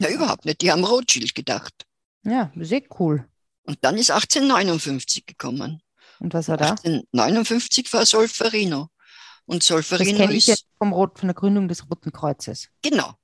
Ja, 0.00 0.10
überhaupt 0.10 0.44
nicht. 0.44 0.60
Die 0.60 0.70
haben 0.70 0.84
Rothschild 0.84 1.34
gedacht. 1.34 1.86
ja, 2.24 2.52
sehr 2.56 2.82
cool. 3.00 3.26
Und 3.64 3.78
dann 3.80 3.96
ist 3.96 4.10
1859 4.10 5.24
gekommen. 5.24 5.80
Und 6.20 6.34
was 6.34 6.48
war 6.48 6.58
da? 6.58 6.70
1859 6.70 7.90
war 7.92 8.04
Solferino. 8.04 8.88
Und 9.46 9.62
Das 9.62 9.68
Solferino 9.68 10.18
kenne 10.18 10.32
ich 10.34 10.48
ist, 10.48 10.60
ja 10.60 10.66
vom 10.78 10.92
Rot, 10.92 11.18
von 11.18 11.28
der 11.28 11.34
Gründung 11.34 11.68
des 11.68 11.88
Roten 11.88 12.12
Kreuzes. 12.12 12.68
genau. 12.82 13.14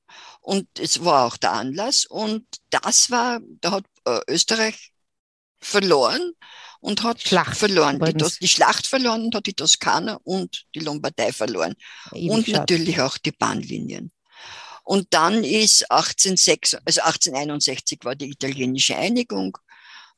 Und 0.40 0.66
es 0.78 1.04
war 1.04 1.26
auch 1.26 1.37
der 1.37 1.52
Anlass. 1.52 2.06
Und 2.06 2.44
das 2.70 3.11
war, 3.11 3.40
da 3.61 3.72
hat 3.72 3.85
äh, 4.06 4.20
Österreich 4.28 4.92
verloren 5.61 6.33
und 6.80 7.02
hat 7.02 7.20
Schlacht 7.20 7.56
verloren. 7.56 7.98
Die, 7.98 8.11
übrigens. 8.11 8.38
Die 8.38 8.48
Schlacht 8.48 8.87
verloren 8.87 9.24
und 9.24 9.35
hat 9.35 9.46
die 9.46 9.54
Toskana 9.54 10.18
und 10.24 10.66
die 10.74 10.80
Lombardei 10.80 11.33
verloren. 11.33 11.74
Ewig 12.12 12.30
und 12.30 12.46
schade. 12.46 12.59
natürlich 12.59 13.00
auch 13.00 13.18
die 13.18 13.33
Bahnlinien. 13.33 14.11
Und 14.83 15.09
dann 15.11 15.44
ist 15.44 15.90
1806, 15.90 16.74
also 16.85 17.02
1861 17.02 18.00
war 18.02 18.16
die 18.16 18.30
italienische 18.30 18.96
Einigung. 18.96 19.56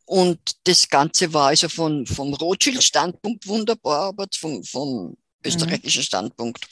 Und 0.04 0.38
das 0.64 0.88
Ganze 0.88 1.32
war 1.32 1.48
also 1.48 1.68
von, 1.68 2.06
vom 2.06 2.32
Rothschild-Standpunkt 2.34 3.46
wunderbar, 3.46 4.08
aber 4.08 4.26
vom, 4.34 4.64
vom 4.64 5.16
österreichischen 5.44 6.02
Standpunkt 6.02 6.66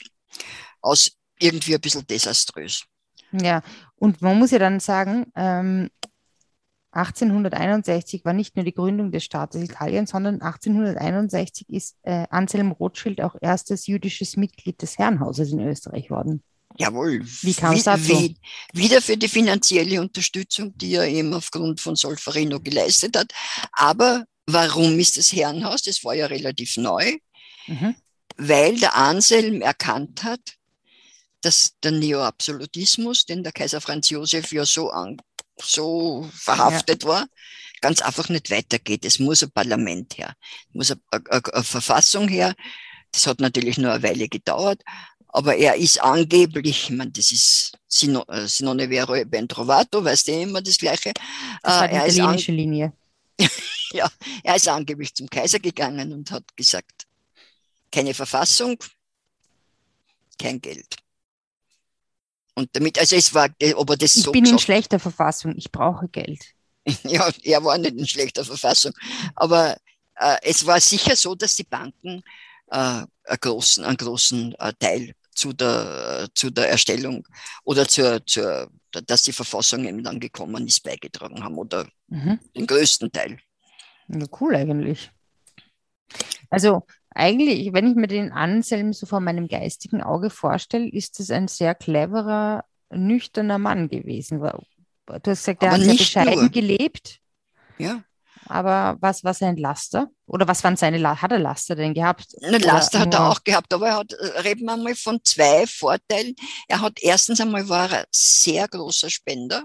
aus 0.81 1.13
irgendwie 1.39 1.75
ein 1.75 1.81
bisschen 1.81 2.07
desaströs. 2.07 2.85
Ja, 3.33 3.63
und 3.97 4.21
man 4.23 4.39
muss 4.39 4.51
ja 4.51 4.59
dann 4.59 4.81
sagen, 4.81 5.27
ähm, 5.37 5.89
1861 6.93 8.25
war 8.25 8.33
nicht 8.33 8.57
nur 8.57 8.65
die 8.65 8.75
Gründung 8.75 9.13
des 9.13 9.25
Staates 9.25 9.63
Italien, 9.63 10.07
sondern 10.07 10.41
1861 10.43 11.69
ist 11.69 11.97
äh, 12.03 12.27
Anselm 12.31 12.73
Rothschild 12.73 13.21
auch 13.21 13.37
erstes 13.41 13.87
jüdisches 13.87 14.37
Mitglied 14.37 14.83
des 14.83 14.99
Herrenhauses 14.99 15.53
in 15.53 15.61
Österreich 15.61 16.11
worden. 16.11 16.43
Jawohl. 16.79 17.25
Wie 17.43 17.55
kam 17.55 17.75
es 17.75 17.85
dazu? 17.85 18.09
wie- 18.09 18.37
wieder 18.73 19.01
für 19.03 19.17
die 19.17 19.29
finanzielle 19.29 20.01
Unterstützung, 20.01 20.77
die 20.77 20.95
er 20.95 21.07
eben 21.07 21.33
aufgrund 21.35 21.81
von 21.81 21.95
Solferino 21.97 22.59
geleistet 22.61 23.17
hat. 23.17 23.33
Aber 23.73 24.25
warum 24.47 24.99
ist 24.99 25.17
das 25.17 25.33
Herrenhaus? 25.33 25.83
Das 25.83 26.03
war 26.05 26.15
ja 26.15 26.27
relativ 26.27 26.77
neu. 26.77 27.17
Mhm. 27.67 27.95
Weil 28.41 28.79
der 28.79 28.97
Anselm 28.97 29.61
erkannt 29.61 30.23
hat, 30.25 30.41
dass 31.43 31.75
der 31.83 31.93
Neoabsolutismus, 31.93 33.27
den 33.27 33.43
der 33.43 33.53
Kaiser 33.53 33.81
Franz 33.81 34.11
Josef 34.11 34.53
ja 34.53 34.65
so, 34.65 34.91
an, 34.91 35.19
so 35.61 36.29
verhaftet 36.33 37.05
war, 37.05 37.27
ganz 37.81 38.01
einfach 38.03 38.29
nicht 38.29 38.51
weitergeht. 38.51 39.05
Es 39.05 39.19
muss 39.19 39.43
ein 39.43 39.51
Parlament 39.51 40.17
her, 40.19 40.35
es 40.69 40.75
muss 40.75 40.91
eine, 40.91 41.01
eine, 41.31 41.43
eine 41.53 41.65
Verfassung 41.65 42.29
her. 42.29 42.55
Das 43.13 43.27
hat 43.27 43.41
natürlich 43.41 43.77
nur 43.77 43.93
eine 43.93 44.03
Weile 44.03 44.29
gedauert, 44.29 44.83
aber 45.29 45.57
er 45.57 45.77
ist 45.77 46.01
angeblich, 46.01 46.85
ich 46.85 46.91
meine, 46.91 47.11
das 47.11 47.33
ist 47.33 47.73
Sino, 47.89 48.25
äh, 48.29 48.47
Sinone 48.47 48.89
Vero 48.89 49.17
e 49.17 49.25
Ben 49.25 49.49
Trovato, 49.49 50.05
weißt 50.05 50.29
du 50.29 50.33
immer 50.33 50.63
das 50.63 50.79
Gleiche. 50.79 51.13
Das 51.63 51.75
war 51.75 51.85
Äh, 51.85 51.89
die 51.89 51.95
er, 51.97 52.07
italienische 52.07 52.53
Linie. 52.53 52.93
er 54.45 54.57
ist 54.57 54.69
angeblich 54.69 55.15
zum 55.15 55.29
Kaiser 55.29 55.59
gegangen 55.59 56.13
und 56.13 56.31
hat 56.31 56.45
gesagt, 56.57 57.07
keine 57.91 58.15
Verfassung, 58.15 58.77
kein 60.39 60.61
Geld. 60.61 60.97
Und 62.55 62.69
damit, 62.73 62.99
also 62.99 63.17
es 63.17 63.33
war, 63.33 63.49
ob 63.75 63.91
er 63.91 63.97
das 63.97 64.17
Ich 64.17 64.25
so 64.25 64.33
bin 64.33 64.41
in 64.41 64.45
gesagt 64.45 64.63
schlechter 64.63 64.99
Verfassung, 64.99 65.55
ich 65.57 65.71
brauche 65.71 66.09
Geld. 66.09 66.45
ja, 67.05 67.31
er 67.43 67.65
war 67.65 67.79
nicht 67.79 67.97
in 67.97 68.07
schlechter 68.07 68.45
Verfassung, 68.45 68.93
aber 69.35 69.77
äh, 70.17 70.37
es 70.43 70.67
war 70.67 70.81
sicher 70.81 71.17
so, 71.17 71.35
dass 71.35 71.55
die 71.57 71.65
Banken 71.65 72.23
äh, 72.71 72.77
einen 72.77 73.09
großen, 73.41 73.85
einen 73.85 73.97
großen 73.97 74.55
äh, 74.59 74.73
Teil 74.79 75.13
zu 75.35 75.53
der, 75.53 76.29
zu 76.35 76.51
der 76.51 76.69
Erstellung 76.69 77.27
oder 77.65 77.87
zur, 77.87 78.25
zur, 78.27 78.71
dass 78.91 79.23
die 79.23 79.33
Verfassung 79.33 79.85
eben 79.87 80.03
dann 80.03 80.21
gekommen 80.21 80.67
ist, 80.67 80.83
beigetragen 80.83 81.43
haben 81.43 81.57
oder 81.57 81.87
Mhm. 82.11 82.41
den 82.57 82.67
größten 82.67 83.13
Teil. 83.13 83.39
Ja, 84.09 84.27
cool 84.41 84.57
eigentlich. 84.57 85.13
Also 86.51 86.85
eigentlich, 87.15 87.73
wenn 87.73 87.89
ich 87.91 87.97
mir 87.97 88.07
den 88.07 88.33
Anselm 88.33 88.93
so 88.93 89.07
vor 89.07 89.21
meinem 89.21 89.49
geistigen 89.49 90.03
Auge 90.03 90.31
vorstelle, 90.31 90.89
ist 90.89 91.21
es 91.21 91.31
ein 91.31 91.49
sehr 91.49 91.75
cleverer, 91.75 92.65
nüchterner 92.91 93.59
Mann 93.59 93.89
gewesen. 93.89 94.41
Du 94.41 94.51
hast 95.09 95.23
gesagt, 95.25 95.63
er 95.63 95.73
hat 95.73 95.81
sehr 95.81 95.95
bescheiden 95.95 96.35
nur. 96.35 96.49
gelebt, 96.51 97.19
Ja. 97.79 98.03
aber 98.47 98.97
was 99.01 99.25
war 99.25 99.35
sein 99.35 99.57
Laster? 99.57 100.09
Oder 100.27 100.47
was 100.47 100.63
waren 100.63 100.77
seine, 100.77 100.99
La 100.99 101.21
hat 101.21 101.33
er 101.33 101.39
Laster 101.41 101.75
denn 101.75 101.95
gehabt? 101.95 102.27
Eine 102.43 102.57
Oder 102.57 102.67
Laster 102.67 103.01
hat 103.01 103.15
er 103.15 103.29
auch 103.29 103.43
gehabt, 103.43 103.73
aber 103.75 103.89
er 103.89 103.97
hat, 103.97 104.13
äh, 104.13 104.41
reden 104.41 104.65
wir 104.67 104.77
mal 104.77 104.95
von 104.95 105.19
zwei 105.25 105.67
Vorteilen. 105.67 106.35
Er 106.69 106.81
hat 106.81 107.01
erstens 107.03 107.41
einmal 107.41 107.69
war 107.69 107.91
er 107.93 108.07
sehr 108.13 108.69
großer 108.69 109.11
Spender. 109.11 109.65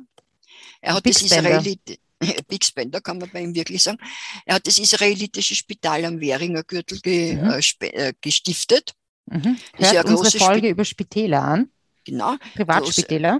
Er 0.81 0.95
hat 0.95 1.03
Big 1.03 1.13
das 1.13 1.25
Spender. 1.27 1.49
Israelit, 1.51 1.99
Big 2.47 2.63
Spender 2.63 3.01
kann 3.01 3.17
man 3.17 3.29
bei 3.31 3.41
ihm 3.41 3.53
wirklich 3.55 3.83
sagen. 3.83 3.97
Er 4.45 4.55
hat 4.55 4.67
das 4.67 4.77
israelitische 4.79 5.55
Spital 5.55 6.05
am 6.05 6.19
Währinger 6.19 6.63
Gürtel 6.63 6.99
ge, 7.01 7.35
Mhm. 7.35 7.49
äh, 7.81 7.85
äh, 7.87 8.13
gestiftet. 8.21 8.93
Mhm. 9.27 9.57
ja 9.79 9.91
Hört 9.93 10.05
eine 10.07 10.17
unsere 10.17 10.37
Folge 10.43 10.69
über 10.69 10.85
Spitäler 10.85 11.41
an, 11.43 11.69
Genau. 12.03 12.35
Privatspitäler. 12.55 13.39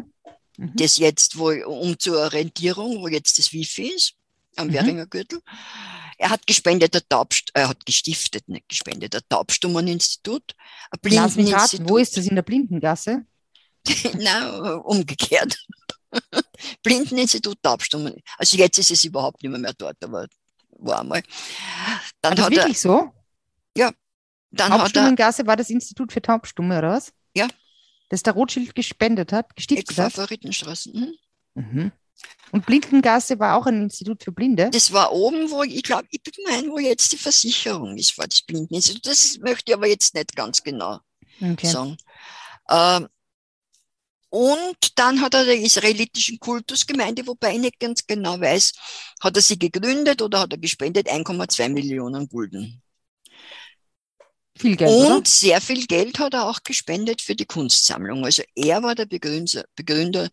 Mhm. 0.57 0.71
Das 0.75 0.97
jetzt, 0.97 1.38
wo, 1.38 1.49
um 1.51 1.97
zur 1.99 2.17
Orientierung, 2.19 3.01
wo 3.01 3.07
jetzt 3.07 3.38
das 3.38 3.53
Wifi 3.53 3.88
ist, 3.95 4.13
am 4.55 4.67
Mhm. 4.67 4.73
Währinger 4.73 5.05
Gürtel. 5.05 5.39
Er 6.17 6.29
hat 6.29 6.47
gespendet, 6.47 6.93
der 6.93 7.07
Taubst, 7.07 7.51
er 7.53 7.67
hat 7.67 7.85
gestiftet, 7.85 8.47
nicht 8.47 8.69
gespendet, 8.69 9.13
der 9.13 9.27
Taubstummeninstitut, 9.27 10.55
ein 10.91 10.99
Lass 11.11 11.35
mich 11.35 11.47
raten, 11.53 11.77
Blindeninstitut. 11.81 11.89
wo 11.89 11.97
ist 11.97 12.15
das 12.17 12.25
in 12.25 12.35
der 12.35 12.41
Blindengasse? 12.41 13.25
Nein, 14.17 14.79
umgekehrt. 14.83 15.57
Blindeninstitut 16.84 17.62
Taubstummen. 17.62 18.15
Also 18.38 18.58
jetzt 18.58 18.78
ist 18.78 18.91
es 18.91 19.04
überhaupt 19.04 19.41
nicht 19.43 19.51
mehr, 19.51 19.60
mehr 19.60 19.73
dort, 19.78 19.97
aber 20.04 20.28
war 20.78 20.99
einmal. 21.01 21.23
Dann 22.21 22.32
War 22.32 22.36
das 22.36 22.45
hat 22.45 22.51
er, 22.51 22.58
wirklich 22.58 22.82
so? 22.82 23.12
dann 24.56 24.71
hat 24.71 24.80
er 24.80 24.84
Taubstummengasse 24.84 25.47
war 25.47 25.56
das 25.58 25.69
Institut 25.69 26.13
für 26.13 26.21
Taubstumme, 26.21 26.78
oder 26.80 26.91
was? 26.91 27.12
Ja. 27.36 27.47
Das 28.10 28.23
der 28.23 28.34
Rothschild 28.34 28.75
gespendet 28.75 29.34
hat, 29.34 29.56
gestiftet 29.56 29.97
hat? 29.97 30.13
Favoritenstraßen. 30.13 30.93
Mhm. 31.56 31.62
Mhm. 31.62 31.91
Und 32.51 32.65
Blindengasse 32.65 33.38
war 33.39 33.58
auch 33.58 33.65
ein 33.65 33.84
Institut 33.84 34.23
für 34.23 34.32
Blinde? 34.32 34.69
Das 34.71 34.93
war 34.93 35.12
oben, 35.12 35.51
wo 35.51 35.63
ich 35.63 35.84
glaube, 35.84 36.06
ich 36.10 36.21
bin 36.23 36.34
mein, 36.47 36.69
wo 36.69 36.80
jetzt 36.80 37.12
die 37.12 37.17
Versicherung 37.17 37.97
ist, 37.97 38.17
war 38.17 38.28
das 38.28 38.41
Blindeninstitut. 38.43 39.06
Das 39.06 39.38
möchte 39.39 39.71
ich 39.71 39.75
aber 39.75 39.88
jetzt 39.88 40.13
nicht 40.15 40.36
ganz 40.36 40.63
genau 40.63 40.99
Okay. 41.41 41.67
sagen. 41.67 41.97
Ähm, 42.69 43.08
und 44.36 45.00
dann 45.00 45.21
hat 45.21 45.34
er 45.34 45.45
der 45.45 45.58
israelitischen 45.58 46.39
Kultusgemeinde, 46.39 47.26
wobei 47.26 47.54
ich 47.54 47.62
nicht 47.62 47.80
ganz 47.80 48.06
genau 48.06 48.38
weiß, 48.38 48.74
hat 49.21 49.38
er 49.38 49.41
sie 49.41 49.58
gegründet 49.58 50.21
oder 50.21 50.41
hat 50.41 50.52
er 50.52 50.58
gespendet 50.58 51.08
1,2 51.10 51.69
Millionen 51.69 52.28
Gulden. 52.28 52.82
Viel 54.58 54.76
Geld, 54.76 54.91
Und 54.91 55.06
oder? 55.06 55.26
sehr 55.26 55.62
viel 55.62 55.86
Geld 55.88 56.19
hat 56.19 56.34
er 56.34 56.50
auch 56.50 56.63
gespendet 56.63 57.21
für 57.21 57.36
die 57.36 57.45
Kunstsammlung. 57.45 58.26
Also 58.26 58.43
er 58.56 58.84
war 58.84 58.93
der 58.93 59.06
Begründer, 59.06 59.63
Begründer 59.74 60.28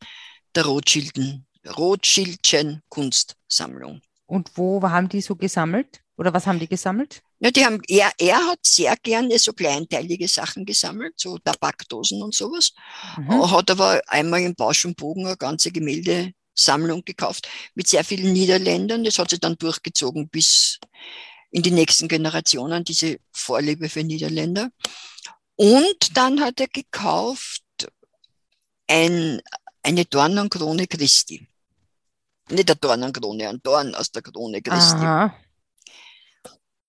der 0.56 0.64
Rothschilden, 0.64 1.46
Rothschildschen 1.76 2.82
Kunstsammlung. 2.88 4.00
Und 4.26 4.50
wo 4.56 4.82
haben 4.82 5.08
die 5.10 5.20
so 5.20 5.36
gesammelt? 5.36 6.00
Oder 6.16 6.34
was 6.34 6.48
haben 6.48 6.58
die 6.58 6.68
gesammelt? 6.68 7.22
Ja, 7.42 7.50
die 7.50 7.64
haben, 7.64 7.82
er, 7.88 8.12
er 8.18 8.36
hat 8.46 8.60
sehr 8.62 8.94
gerne 9.02 9.36
so 9.36 9.52
kleinteilige 9.52 10.28
Sachen 10.28 10.64
gesammelt, 10.64 11.14
so 11.16 11.38
Tabakdosen 11.38 12.22
und 12.22 12.32
sowas. 12.32 12.72
Mhm. 13.18 13.50
Hat 13.50 13.68
aber 13.68 14.00
einmal 14.06 14.42
im 14.42 14.54
Bausch 14.54 14.84
und 14.84 14.96
Bogen 14.96 15.26
eine 15.26 15.36
ganze 15.36 15.72
Gemäldesammlung 15.72 17.04
gekauft 17.04 17.48
mit 17.74 17.88
sehr 17.88 18.04
vielen 18.04 18.32
Niederländern. 18.32 19.02
Das 19.02 19.18
hat 19.18 19.30
sich 19.30 19.40
dann 19.40 19.56
durchgezogen 19.56 20.28
bis 20.28 20.78
in 21.50 21.62
die 21.62 21.72
nächsten 21.72 22.06
Generationen, 22.06 22.84
diese 22.84 23.18
Vorliebe 23.32 23.88
für 23.88 24.04
Niederländer. 24.04 24.70
Und 25.56 26.16
dann 26.16 26.40
hat 26.40 26.60
er 26.60 26.68
gekauft 26.68 27.64
ein, 28.86 29.40
eine 29.82 30.04
Dornenkrone 30.04 30.86
Christi. 30.86 31.48
Nicht 32.50 32.70
eine 32.70 32.76
Dornenkrone, 32.76 33.48
ein 33.48 33.60
Dorn 33.64 33.96
aus 33.96 34.12
der 34.12 34.22
Krone 34.22 34.62
Christi. 34.62 35.04
Aha. 35.04 35.34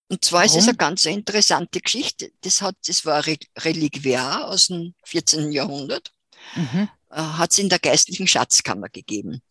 Und 0.09 0.23
zwar 0.25 0.45
ist 0.45 0.51
es 0.51 0.57
Warum? 0.57 0.69
eine 0.69 0.77
ganz 0.77 1.05
interessante 1.05 1.79
Geschichte. 1.79 2.31
Das, 2.41 2.61
hat, 2.61 2.75
das 2.85 3.05
war 3.05 3.15
ein 3.17 3.23
Re- 3.23 3.37
Reliquiar 3.59 4.47
aus 4.47 4.67
dem 4.67 4.93
14. 5.05 5.51
Jahrhundert, 5.51 6.11
Mhm. 6.55 6.89
äh, 7.09 7.15
hat 7.15 7.51
es 7.51 7.57
in 7.59 7.69
der 7.69 7.79
geistlichen 7.79 8.27
Schatzkammer 8.27 8.89
gegeben. 8.89 9.41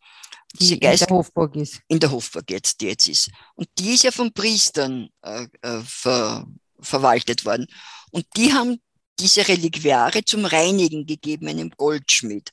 die 0.60 0.74
in 0.74 0.80
der 0.80 0.98
Hofburg 1.08 1.56
ist. 1.56 1.80
In 1.88 1.98
der 1.98 2.10
Hofburg 2.10 2.50
jetzt, 2.50 2.80
die 2.82 2.86
jetzt 2.88 3.08
ist. 3.08 3.30
Und 3.54 3.68
die 3.78 3.94
ist 3.94 4.04
ja 4.04 4.10
von 4.12 4.30
Priestern 4.34 5.08
äh, 5.22 5.46
äh, 5.62 5.80
ver, 5.82 6.46
verwaltet 6.78 7.46
worden. 7.46 7.66
Und 8.10 8.26
die 8.36 8.52
haben 8.52 8.78
diese 9.18 9.48
Reliquiare 9.48 10.22
zum 10.24 10.44
Reinigen 10.44 11.06
gegeben, 11.06 11.48
einem 11.48 11.70
Goldschmied, 11.70 12.50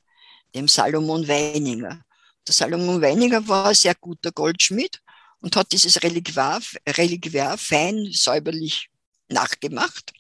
dem 0.56 0.70
Salomon 0.70 1.28
Weininger. 1.28 2.02
Der 2.48 2.54
Salomon 2.54 3.02
Weininger 3.02 3.46
war 3.50 3.66
ein 3.68 3.76
sehr 3.76 3.96
guter 3.96 4.32
Goldschmied 4.32 5.02
und 5.42 5.56
hat 5.56 5.72
dieses 5.72 6.02
Reliquar, 6.04 6.62
Reliquar 6.88 7.58
fein 7.58 8.10
säuberlich 8.12 8.90
nachgemacht, 9.30 10.14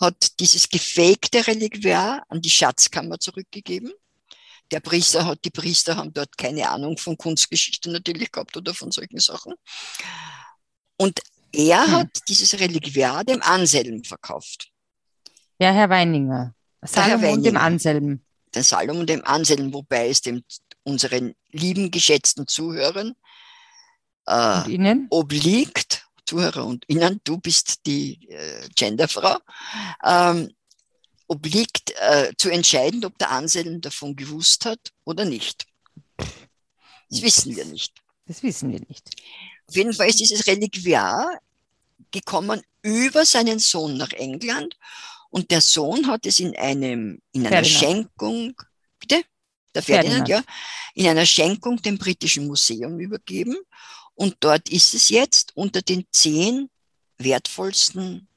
hat 0.00 0.40
dieses 0.40 0.68
gefakte 0.68 1.46
Reliquar 1.46 2.24
an 2.28 2.40
die 2.40 2.50
Schatzkammer 2.50 3.18
zurückgegeben. 3.18 3.92
Der 4.70 4.80
Priester 4.80 5.26
hat, 5.26 5.44
die 5.44 5.50
Priester 5.50 5.96
haben 5.96 6.12
dort 6.12 6.38
keine 6.38 6.68
Ahnung 6.70 6.96
von 6.96 7.16
Kunstgeschichte 7.16 7.90
natürlich 7.90 8.30
gehabt 8.30 8.56
oder 8.56 8.72
von 8.72 8.92
solchen 8.92 9.18
Sachen. 9.18 9.54
Und 10.96 11.20
er 11.52 11.86
hm. 11.86 11.92
hat 11.92 12.28
dieses 12.28 12.58
Reliquar 12.58 13.24
dem 13.24 13.42
Anselm 13.42 14.04
verkauft. 14.04 14.70
Ja, 15.58 15.72
Herr 15.72 15.90
Weininger. 15.90 16.54
Salomon 16.82 17.34
und 17.34 17.42
dem 17.42 17.56
Anselm. 17.56 18.24
Der 18.54 18.64
Salomon 18.64 19.06
dem 19.06 19.24
Anselm, 19.24 19.72
wobei 19.74 20.08
es 20.08 20.22
dem 20.22 20.44
unseren 20.82 21.34
lieben, 21.50 21.90
geschätzten 21.90 22.46
Zuhörern 22.46 23.14
äh, 24.30 24.96
obliegt, 25.10 26.06
Zuhörer 26.26 26.64
und 26.64 26.84
Ihnen, 26.88 27.20
du 27.24 27.38
bist 27.38 27.86
die 27.86 28.28
äh, 28.28 28.68
Genderfrau, 28.76 29.38
ähm, 30.04 30.50
obliegt 31.26 31.92
äh, 31.96 32.32
zu 32.38 32.50
entscheiden, 32.50 33.04
ob 33.04 33.18
der 33.18 33.30
Anselm 33.30 33.80
davon 33.80 34.14
gewusst 34.14 34.64
hat 34.64 34.92
oder 35.04 35.24
nicht. 35.24 35.66
Das 37.10 37.22
wissen 37.22 37.56
wir 37.56 37.64
nicht. 37.64 37.94
Das 38.26 38.42
wissen 38.42 38.72
wir 38.72 38.80
nicht. 38.88 39.10
Auf 39.66 39.76
jeden 39.76 39.92
Fall 39.92 40.08
ist 40.08 40.20
dieses 40.20 40.46
Reliquiar 40.46 41.40
gekommen 42.10 42.62
über 42.82 43.24
seinen 43.24 43.58
Sohn 43.58 43.96
nach 43.96 44.12
England 44.12 44.76
und 45.30 45.50
der 45.50 45.60
Sohn 45.60 46.06
hat 46.08 46.26
es 46.26 46.40
in 46.40 46.56
einem, 46.56 47.20
in 47.32 47.46
einer 47.46 47.64
Ferdinand. 47.64 47.78
Schenkung, 47.78 48.54
bitte? 48.98 49.22
Der 49.74 49.82
Ferdinand, 49.82 50.28
Ferdinand, 50.28 50.46
ja, 50.46 50.54
in 50.94 51.06
einer 51.08 51.26
Schenkung 51.26 51.80
dem 51.80 51.98
Britischen 51.98 52.48
Museum 52.48 52.98
übergeben. 52.98 53.56
Und 54.14 54.36
dort 54.40 54.68
ist 54.68 54.94
es 54.94 55.08
jetzt 55.08 55.56
unter 55.56 55.82
den 55.82 56.06
zehn 56.10 56.68
wertvollsten 57.18 58.28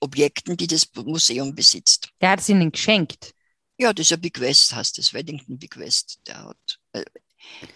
Objekten, 0.00 0.56
die 0.56 0.66
das 0.66 0.88
Museum 0.94 1.54
besitzt. 1.54 2.08
Der 2.20 2.30
hat 2.30 2.40
es 2.40 2.48
ihnen 2.48 2.72
geschenkt. 2.72 3.34
Ja, 3.78 3.92
das 3.92 4.06
ist 4.06 4.12
ein 4.12 4.20
Bequest, 4.20 4.74
heißt 4.74 4.98
das, 4.98 5.12
Weddington 5.14 5.58
Bequest. 5.58 6.20
Der 6.26 6.44
hat, 6.44 6.78
äh, 6.92 7.04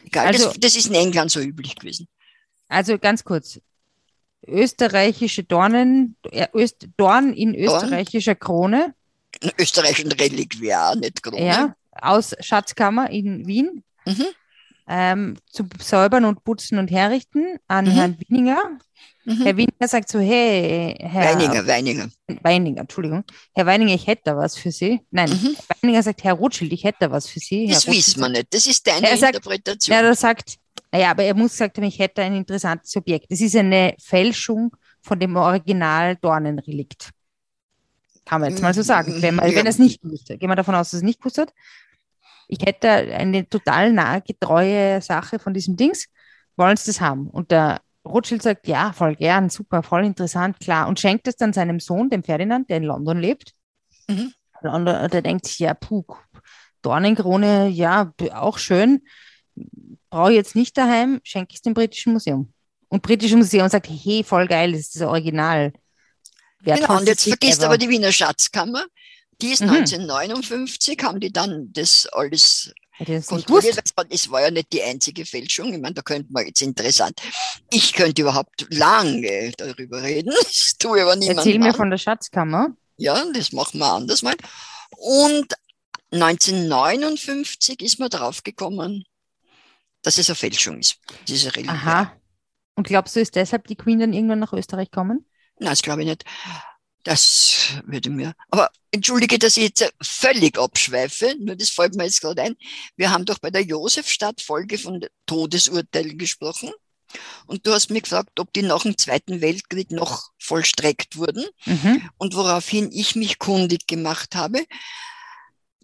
egal, 0.04 0.26
also, 0.26 0.48
das, 0.48 0.60
das 0.60 0.76
ist 0.76 0.86
in 0.86 0.94
England 0.94 1.30
so 1.30 1.40
üblich 1.40 1.74
gewesen. 1.76 2.08
Also 2.68 2.98
ganz 2.98 3.24
kurz, 3.24 3.60
österreichische 4.46 5.44
Dornen, 5.44 6.16
Öst, 6.54 6.88
Dorn 6.96 7.32
in 7.32 7.54
österreichischer 7.54 8.34
Krone. 8.34 8.94
In 9.40 9.50
österreichischen 9.58 10.12
Reliquiar, 10.12 10.96
nicht 10.96 11.22
Krone. 11.22 11.46
Ja, 11.46 11.76
aus 11.92 12.34
Schatzkammer 12.40 13.10
in 13.10 13.46
Wien. 13.46 13.82
Mhm. 14.06 14.26
Ähm, 14.86 15.36
zum 15.50 15.68
Säubern 15.80 16.24
und 16.24 16.44
Putzen 16.44 16.78
und 16.78 16.90
Herrichten 16.90 17.58
an 17.68 17.86
mhm. 17.86 17.90
Herrn 17.90 18.18
Wieninger. 18.18 18.78
Mhm. 19.24 19.42
Herr 19.42 19.56
Wieninger 19.56 19.88
sagt 19.88 20.10
so, 20.10 20.20
hey, 20.20 20.94
Herr 21.00 21.34
Weininger, 21.34 21.66
Weininger. 21.66 22.08
Weininger, 22.42 22.80
Entschuldigung. 22.82 23.24
Herr 23.54 23.64
Weininger, 23.64 23.94
ich 23.94 24.06
hätte 24.06 24.22
da 24.26 24.36
was 24.36 24.56
für 24.56 24.70
Sie. 24.70 25.00
Nein, 25.10 25.30
mhm. 25.30 25.56
Weininger 25.80 26.02
sagt, 26.02 26.22
Herr 26.24 26.34
Rothschild, 26.34 26.72
ich 26.72 26.84
hätte 26.84 26.98
da 27.00 27.10
was 27.10 27.26
für 27.26 27.40
Sie. 27.40 27.66
Das 27.68 27.86
Herr 27.86 27.94
wissen 27.94 28.20
wir 28.20 28.28
nicht, 28.28 28.52
das 28.52 28.66
ist 28.66 28.86
deine 28.86 29.08
er 29.08 29.14
Interpretation. 29.14 29.78
Sagt, 29.78 30.02
ja, 30.02 30.08
er 30.08 30.14
sagt, 30.14 30.58
naja, 30.92 31.10
aber 31.10 31.24
er 31.24 31.34
muss 31.34 31.52
gesagt 31.52 31.76
haben, 31.76 31.84
ich 31.84 31.98
hätte 31.98 32.22
ein 32.22 32.36
interessantes 32.36 32.94
Objekt. 32.96 33.26
Es 33.30 33.40
ist 33.40 33.56
eine 33.56 33.94
Fälschung 33.98 34.76
von 35.00 35.18
dem 35.18 35.34
Original 35.36 36.16
Dornenrelikt. 36.16 37.10
Kann 38.24 38.40
man 38.40 38.50
jetzt 38.50 38.62
mal 38.62 38.72
so 38.72 38.82
sagen. 38.82 39.20
Wenn, 39.20 39.34
man, 39.34 39.50
ja. 39.50 39.56
wenn 39.56 39.66
er 39.66 39.70
es 39.70 39.78
nicht 39.78 40.00
gewusst 40.00 40.30
hat. 40.30 40.40
Gehen 40.40 40.48
wir 40.48 40.56
davon 40.56 40.74
aus, 40.74 40.90
dass 40.90 40.94
er 40.94 40.98
es 40.98 41.02
nicht 41.02 41.18
gewusst 41.18 41.38
hat. 41.38 41.52
Ich 42.48 42.64
hätte 42.64 42.88
eine 42.88 43.48
total 43.48 43.92
nahe, 43.92 44.22
getreue 44.22 45.00
Sache 45.00 45.38
von 45.38 45.54
diesem 45.54 45.76
Dings. 45.76 46.06
Wollen 46.56 46.76
Sie 46.76 46.86
das 46.90 47.00
haben? 47.00 47.28
Und 47.28 47.50
der 47.50 47.80
Rothschild 48.06 48.42
sagt, 48.42 48.66
ja, 48.66 48.92
voll 48.92 49.16
gern, 49.16 49.48
super, 49.50 49.82
voll 49.82 50.04
interessant, 50.04 50.60
klar. 50.60 50.88
Und 50.88 51.00
schenkt 51.00 51.26
es 51.26 51.36
dann 51.36 51.52
seinem 51.52 51.80
Sohn, 51.80 52.10
dem 52.10 52.22
Ferdinand, 52.22 52.68
der 52.68 52.76
in 52.76 52.84
London 52.84 53.18
lebt. 53.18 53.54
Mhm. 54.08 54.32
Und 54.62 54.86
der 54.86 55.22
denkt 55.22 55.46
sich, 55.46 55.58
ja, 55.58 55.74
puh, 55.74 56.04
Dornenkrone, 56.82 57.68
ja, 57.68 58.12
auch 58.32 58.58
schön 58.58 59.02
brauche 60.10 60.30
ich 60.30 60.36
jetzt 60.36 60.54
nicht 60.54 60.76
daheim, 60.76 61.20
schenke 61.22 61.50
ich 61.50 61.56
es 61.56 61.62
dem 61.62 61.74
Britischen 61.74 62.12
Museum. 62.12 62.52
Und 62.88 63.02
Britische 63.02 63.36
Museum 63.36 63.68
sagt, 63.68 63.88
hey, 63.88 64.22
voll 64.24 64.46
geil, 64.46 64.72
das 64.72 64.82
ist 64.82 64.96
das 64.96 65.02
Original. 65.02 65.72
Genau, 66.62 66.98
und 66.98 67.06
jetzt 67.08 67.24
vergisst 67.24 67.58
ever. 67.58 67.66
aber 67.66 67.78
die 67.78 67.88
Wiener 67.88 68.12
Schatzkammer, 68.12 68.84
die 69.40 69.52
ist 69.52 69.62
mhm. 69.62 69.70
1959, 69.70 71.02
haben 71.02 71.20
die 71.20 71.32
dann 71.32 71.72
das 71.72 72.06
alles 72.12 72.72
kontrolliert. 73.26 73.82
Es 74.10 74.30
war 74.30 74.42
ja 74.42 74.50
nicht 74.50 74.72
die 74.72 74.82
einzige 74.82 75.26
Fälschung. 75.26 75.72
Ich 75.72 75.80
meine, 75.80 75.94
da 75.94 76.02
könnte 76.02 76.32
man 76.32 76.46
jetzt 76.46 76.62
interessant. 76.62 77.20
Ich 77.70 77.92
könnte 77.92 78.22
überhaupt 78.22 78.66
lange 78.70 79.52
darüber 79.56 80.02
reden. 80.02 80.32
Das 80.44 80.76
tue 80.78 81.02
aber 81.02 81.16
niemand. 81.16 81.38
Erzähl 81.38 81.58
mir 81.58 81.74
von 81.74 81.90
der 81.90 81.98
Schatzkammer. 81.98 82.68
Ja, 82.96 83.22
das 83.32 83.52
machen 83.52 83.78
wir 83.78 83.92
anders 83.92 84.22
mal. 84.22 84.36
Und 84.90 85.54
1959 86.12 87.82
ist 87.82 87.98
man 87.98 88.08
draufgekommen, 88.08 89.04
dass 90.02 90.18
es 90.18 90.28
eine 90.28 90.36
Fälschung 90.36 90.78
ist, 90.78 90.98
diese 91.26 91.54
Reliquie. 91.54 91.70
Aha. 91.70 92.12
Und 92.76 92.86
glaubst 92.86 93.16
du, 93.16 93.20
ist 93.20 93.34
deshalb 93.34 93.66
die 93.66 93.76
Queen 93.76 93.98
dann 93.98 94.12
irgendwann 94.12 94.38
nach 94.40 94.52
Österreich 94.52 94.90
kommen? 94.90 95.26
Nein, 95.58 95.70
das 95.70 95.82
glaube 95.82 96.02
ich 96.02 96.08
nicht. 96.08 96.24
Das 97.04 97.74
würde 97.84 98.10
mir. 98.10 98.34
Aber 98.50 98.70
entschuldige, 98.90 99.38
dass 99.38 99.56
ich 99.56 99.64
jetzt 99.64 99.92
völlig 100.02 100.58
abschweife, 100.58 101.36
nur 101.38 101.54
das 101.54 101.68
fällt 101.68 101.94
mir 101.94 102.04
jetzt 102.04 102.22
gerade 102.22 102.42
ein. 102.42 102.56
Wir 102.96 103.10
haben 103.10 103.26
doch 103.26 103.38
bei 103.38 103.50
der 103.50 103.62
Josefstadt-Folge 103.62 104.78
von 104.78 105.04
Todesurteilen 105.26 106.16
gesprochen. 106.16 106.72
Und 107.46 107.66
du 107.66 107.72
hast 107.72 107.90
mich 107.90 108.04
gefragt, 108.04 108.40
ob 108.40 108.52
die 108.52 108.62
nach 108.62 108.82
dem 108.82 108.98
Zweiten 108.98 109.40
Weltkrieg 109.40 109.90
noch 109.90 110.30
vollstreckt 110.38 111.16
wurden. 111.16 111.44
Mhm. 111.66 112.10
Und 112.16 112.34
woraufhin 112.34 112.90
ich 112.90 113.14
mich 113.14 113.38
kundig 113.38 113.86
gemacht 113.86 114.34
habe. 114.34 114.64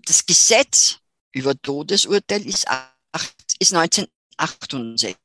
Das 0.06 0.24
Gesetz 0.26 0.98
über 1.32 1.54
Todesurteil 1.60 2.46
ist 2.46 2.66
ist 3.58 3.74
1968 3.74 5.16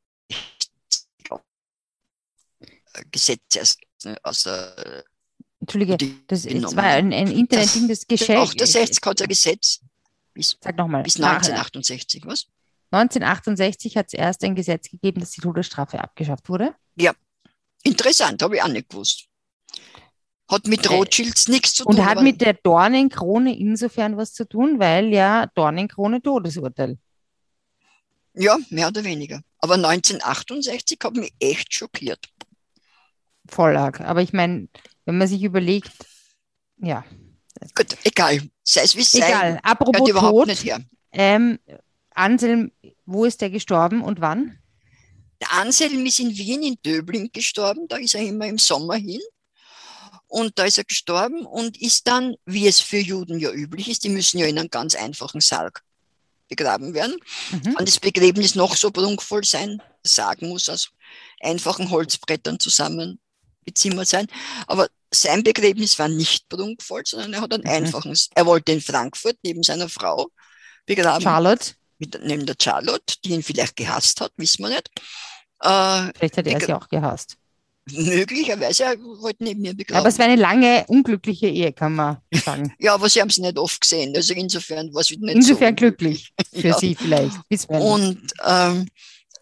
Gesetz 3.12 3.77
aus 4.23 4.43
der 4.43 5.05
Entschuldige, 5.65 5.97
das, 6.28 6.43
das 6.43 6.75
war 6.75 6.84
ein, 6.84 7.12
ein 7.12 7.32
Internet-Ding, 7.32 7.88
das 7.88 8.06
Geschäft. 8.06 8.62
68 8.62 8.99
hat 9.04 9.21
ein 9.23 9.28
Gesetz. 9.28 9.80
Bis, 10.32 10.56
Sag 10.62 10.78
nochmal. 10.78 11.01
Bis 11.01 11.15
1968, 11.15 12.23
was? 12.28 12.45
1968 12.91 13.97
hat 13.97 14.08
es 14.08 14.13
erst 14.13 14.43
ein 14.43 14.54
Gesetz 14.54 14.91
gegeben, 14.91 15.21
dass 15.21 15.32
die 15.32 15.41
Todesstrafe 15.41 15.99
abgeschafft 15.99 16.49
wurde. 16.49 16.75
Ja, 16.95 17.13
interessant, 17.82 18.43
habe 18.43 18.58
ich 18.58 18.62
auch 18.62 18.67
nicht 18.67 18.89
gewusst. 18.89 19.25
Hat 20.47 20.67
mit 20.67 20.86
äh, 20.86 20.89
Rothschilds 20.89 21.47
äh, 21.47 21.51
nichts 21.51 21.73
zu 21.73 21.84
tun. 21.84 21.95
Und 21.95 22.06
hat 22.06 22.21
mit 22.21 22.41
der 22.41 22.54
Dornenkrone 22.54 23.58
insofern 23.58 24.17
was 24.17 24.34
zu 24.34 24.47
tun, 24.47 24.78
weil 24.78 25.12
ja 25.12 25.47
Dornenkrone 25.56 26.21
Todesurteil. 26.21 26.99
Ja, 28.36 28.60
mehr 28.69 28.89
oder 28.89 29.04
weniger. 29.04 29.41
Aber 29.58 29.73
1968 29.75 30.99
hat 31.04 31.15
mich 31.15 31.34
echt 31.39 31.73
schockiert. 31.73 32.30
Voll 33.47 33.75
arg. 33.75 34.01
Aber 34.01 34.21
ich 34.21 34.34
meine, 34.34 34.67
wenn 35.06 35.18
man 35.18 35.28
sich 35.28 35.44
überlegt, 35.44 35.91
ja. 36.78 37.06
Gut, 37.74 37.98
egal. 38.04 38.41
Sei 38.63 38.82
es 38.82 38.96
wie 38.96 39.02
es 39.02 39.12
sei. 39.12 39.28
Egal. 39.28 39.60
Apropos 39.63 40.10
Tod. 40.10 40.50
Ähm, 41.12 41.60
Anselm, 42.12 42.72
wo 43.06 43.26
ist 43.26 43.41
der 43.41 43.50
gestorben 43.50 44.02
und 44.02 44.20
wann? 44.20 44.58
Der 45.41 45.54
Anselm 45.54 46.06
ist 46.06 46.20
in 46.20 46.36
Wien, 46.36 46.63
in 46.63 46.78
Döbling 46.86 47.30
gestorben. 47.32 47.88
Da 47.88 47.98
ist 47.98 48.15
er 48.15 48.22
immer 48.22 48.48
im 48.48 48.58
Sommer 48.58 48.96
hin. 48.96 49.22
Und 50.28 50.58
da 50.58 50.65
ist 50.65 50.78
er 50.78 50.84
gestorben 50.84 51.46
und 51.46 51.82
ist 51.82 52.08
dann, 52.08 52.36
wie 52.45 52.68
es 52.68 52.80
für 52.80 52.97
Juden 52.97 53.39
ja 53.39 53.51
üblich 53.51 53.89
ist, 53.89 54.03
die 54.03 54.10
müssen 54.10 54.38
ja 54.39 54.47
in 54.47 54.58
einem 54.58 54.70
ganz 54.70 54.95
einfachen 54.95 55.39
Sarg 55.39 55.82
begraben 56.49 56.93
werden. 56.93 57.16
Mhm. 57.51 57.76
Und 57.78 57.88
das 57.88 57.99
Begräbnis 57.99 58.56
noch 58.56 58.76
so 58.76 58.91
prunkvoll 58.91 59.43
sein, 59.43 59.82
sagen 60.03 60.49
muss, 60.49 60.68
aus 60.68 60.89
einfachen 61.39 61.89
Holzbrettern 61.89 62.60
zusammen 62.60 63.20
bezimmert 63.66 64.07
sein. 64.07 64.28
Aber 64.68 64.88
sein 65.13 65.43
Begräbnis 65.43 65.97
war 65.99 66.07
nicht 66.07 66.47
prunkvoll, 66.49 67.03
sondern 67.05 67.34
er 67.34 67.41
hat 67.41 67.53
ein 67.53 67.61
mhm. 67.61 67.70
einfaches, 67.70 68.30
er 68.36 68.45
wollte 68.45 68.72
in 68.72 68.82
Frankfurt 68.82 69.38
neben 69.43 69.63
seiner 69.63 69.89
Frau 69.89 70.28
begraben. 70.86 71.22
Charlotte? 71.24 71.74
Mit, 71.97 72.20
neben 72.24 72.45
der 72.45 72.55
Charlotte, 72.61 73.16
die 73.24 73.30
ihn 73.32 73.43
vielleicht 73.43 73.76
gehasst 73.78 74.20
hat, 74.22 74.32
wissen 74.38 74.63
wir 74.63 74.70
nicht. 74.70 74.89
Äh, 75.61 76.11
vielleicht 76.18 76.38
hat 76.38 76.47
er 76.47 76.59
sie 76.59 76.74
auch 76.74 76.89
gehasst. 76.89 77.38
möglicherweise 77.91 78.88
halt 79.24 79.39
neben 79.39 79.61
mir 79.61 79.74
begraben. 79.74 79.99
Aber 79.99 80.09
es 80.09 80.20
war 80.20 80.26
eine 80.26 80.36
lange, 80.41 80.84
unglückliche 80.88 81.47
Ehe, 81.47 81.72
kann 81.72 81.95
man 81.95 82.18
sagen. 82.34 82.74
ja, 82.80 82.93
aber 82.95 83.07
sie 83.09 83.22
haben 83.22 83.30
es 83.30 83.38
nicht 83.38 83.57
oft 83.57 83.80
gesehen. 83.80 84.13
Also 84.16 84.34
insofern 84.34 84.93
war 84.93 85.01
es 85.01 85.11
nicht 85.11 85.22
Insofern 85.36 85.74
so. 85.74 85.76
glücklich 85.76 86.34
für 86.53 86.68
Ja. 86.70 86.78
sie 86.78 86.95
vielleicht. 86.95 87.38
Und 87.70 88.34
ähm, 88.45 88.88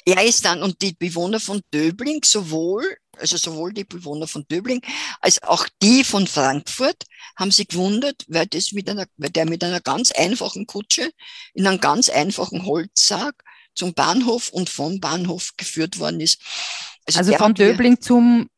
er 0.06 0.24
ist 0.24 0.46
dann, 0.46 0.62
und 0.62 0.82
die 0.82 0.94
Bewohner 0.94 1.40
von 1.40 1.62
Döbling, 1.74 2.22
sowohl, 2.24 2.84
also 3.18 3.38
sowohl 3.38 3.74
die 3.74 3.84
Bewohner 3.84 4.28
von 4.28 4.46
Döbling 4.50 4.82
als 5.22 5.42
auch 5.44 5.68
die 5.82 6.04
von 6.04 6.28
Frankfurt, 6.28 7.04
haben 7.36 7.52
sich 7.52 7.68
gewundert, 7.68 8.26
weil, 8.28 8.48
das 8.48 8.72
mit 8.72 8.90
einer, 8.90 9.06
weil 9.18 9.30
der 9.30 9.46
mit 9.46 9.64
einer 9.64 9.82
ganz 9.82 10.12
einfachen 10.12 10.68
Kutsche 10.68 11.12
in 11.54 11.68
einem 11.68 11.80
ganz 11.80 12.10
einfachen 12.10 12.66
Holzsack 12.66 13.44
zum 13.76 13.94
Bahnhof 13.94 14.50
und 14.50 14.70
vom 14.70 15.00
Bahnhof 15.00 15.52
geführt 15.58 16.00
worden 16.00 16.20
ist. 16.20 16.40
Also 17.06 17.32
der 17.32 17.40
von 17.40 17.54
Döbling 17.54 18.00
zum 18.02 18.50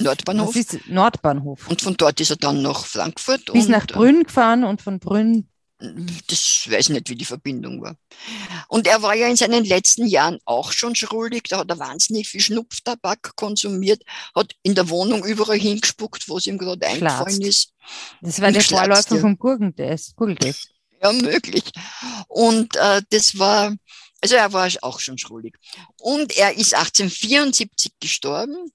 Nordbahnhof. 0.00 0.54
Nordbahnhof. 0.86 1.68
Und 1.68 1.82
von 1.82 1.96
dort 1.96 2.20
ist 2.20 2.30
er 2.30 2.36
dann 2.36 2.62
nach 2.62 2.84
Frankfurt. 2.84 3.46
Bis 3.52 3.64
und, 3.64 3.70
nach 3.70 3.86
Brünn 3.86 4.22
gefahren 4.24 4.64
und 4.64 4.80
von 4.80 5.00
Brünn. 5.00 5.48
Das 5.80 6.68
weiß 6.68 6.88
ich 6.88 6.88
nicht, 6.88 7.08
wie 7.08 7.14
die 7.14 7.24
Verbindung 7.24 7.80
war. 7.80 7.96
Und 8.66 8.88
er 8.88 9.00
war 9.02 9.14
ja 9.14 9.28
in 9.28 9.36
seinen 9.36 9.64
letzten 9.64 10.06
Jahren 10.06 10.38
auch 10.44 10.72
schon 10.72 10.96
schrullig. 10.96 11.44
Da 11.48 11.58
hat 11.58 11.70
er 11.70 11.78
wahnsinnig 11.78 12.28
viel 12.28 12.40
Schnupftabak 12.40 13.36
konsumiert, 13.36 14.02
hat 14.34 14.54
in 14.62 14.74
der 14.74 14.88
Wohnung 14.88 15.24
überall 15.24 15.58
hingespuckt, 15.58 16.28
wo 16.28 16.38
es 16.38 16.48
ihm 16.48 16.58
gerade 16.58 16.84
eingefallen 16.84 17.42
ist. 17.42 17.72
Das 18.20 18.40
war 18.40 18.50
der 18.50 18.62
Vorläufer 18.62 19.14
ja. 19.14 19.20
vom. 19.20 19.38
Gurgeltest. 19.38 20.16
Ja, 21.00 21.12
möglich. 21.12 21.64
Und 22.26 22.74
äh, 22.74 23.02
das 23.10 23.38
war, 23.38 23.72
also 24.20 24.34
er 24.34 24.52
war 24.52 24.68
auch 24.82 24.98
schon 24.98 25.16
schrullig. 25.16 25.56
Und 26.00 26.36
er 26.36 26.56
ist 26.56 26.74
1874 26.74 27.92
gestorben. 28.00 28.72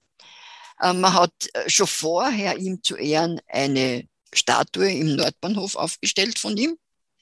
Äh, 0.80 0.94
man 0.94 1.12
hat 1.12 1.34
äh, 1.52 1.68
schon 1.68 1.86
vorher 1.86 2.56
ihm 2.56 2.82
zu 2.82 2.96
Ehren 2.96 3.42
eine 3.46 4.08
Statue 4.32 4.90
im 4.90 5.16
Nordbahnhof 5.16 5.76
aufgestellt 5.76 6.38
von 6.38 6.56
ihm. 6.56 6.78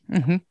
Mhm. 0.06 0.42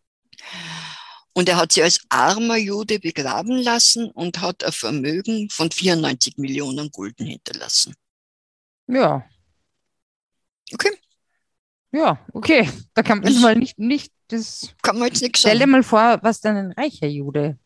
Und 1.34 1.48
er 1.48 1.58
hat 1.58 1.72
sie 1.72 1.84
als 1.84 2.02
armer 2.10 2.58
Jude 2.58 3.00
begraben 3.00 3.58
lassen 3.58 4.12
und 4.12 4.42
hat 4.42 4.64
ein 4.64 4.72
Vermögen 4.72 5.50
von 5.50 5.72
94 5.72 6.38
Millionen 6.38 6.90
Gulden 6.92 7.26
hinterlassen. 7.26 7.96
Ja. 8.88 9.26
Okay. 10.74 10.92
Ja, 11.94 12.26
okay. 12.34 12.70
Da 12.94 13.04
kann 13.04 13.20
man 13.20 13.40
mal 13.42 13.56
nicht, 13.56 13.78
nicht 13.80 14.12
das. 14.28 14.74
Kann 14.82 14.98
man 15.00 15.08
jetzt 15.10 15.22
nichts 15.22 15.40
Stell 15.40 15.54
dir 15.54 15.60
sagen. 15.60 15.72
mal 15.72 15.84
vor, 15.84 16.20
was 16.22 16.40
dann 16.42 16.56
ein 16.58 16.72
reicher 16.74 17.08
Jude 17.08 17.58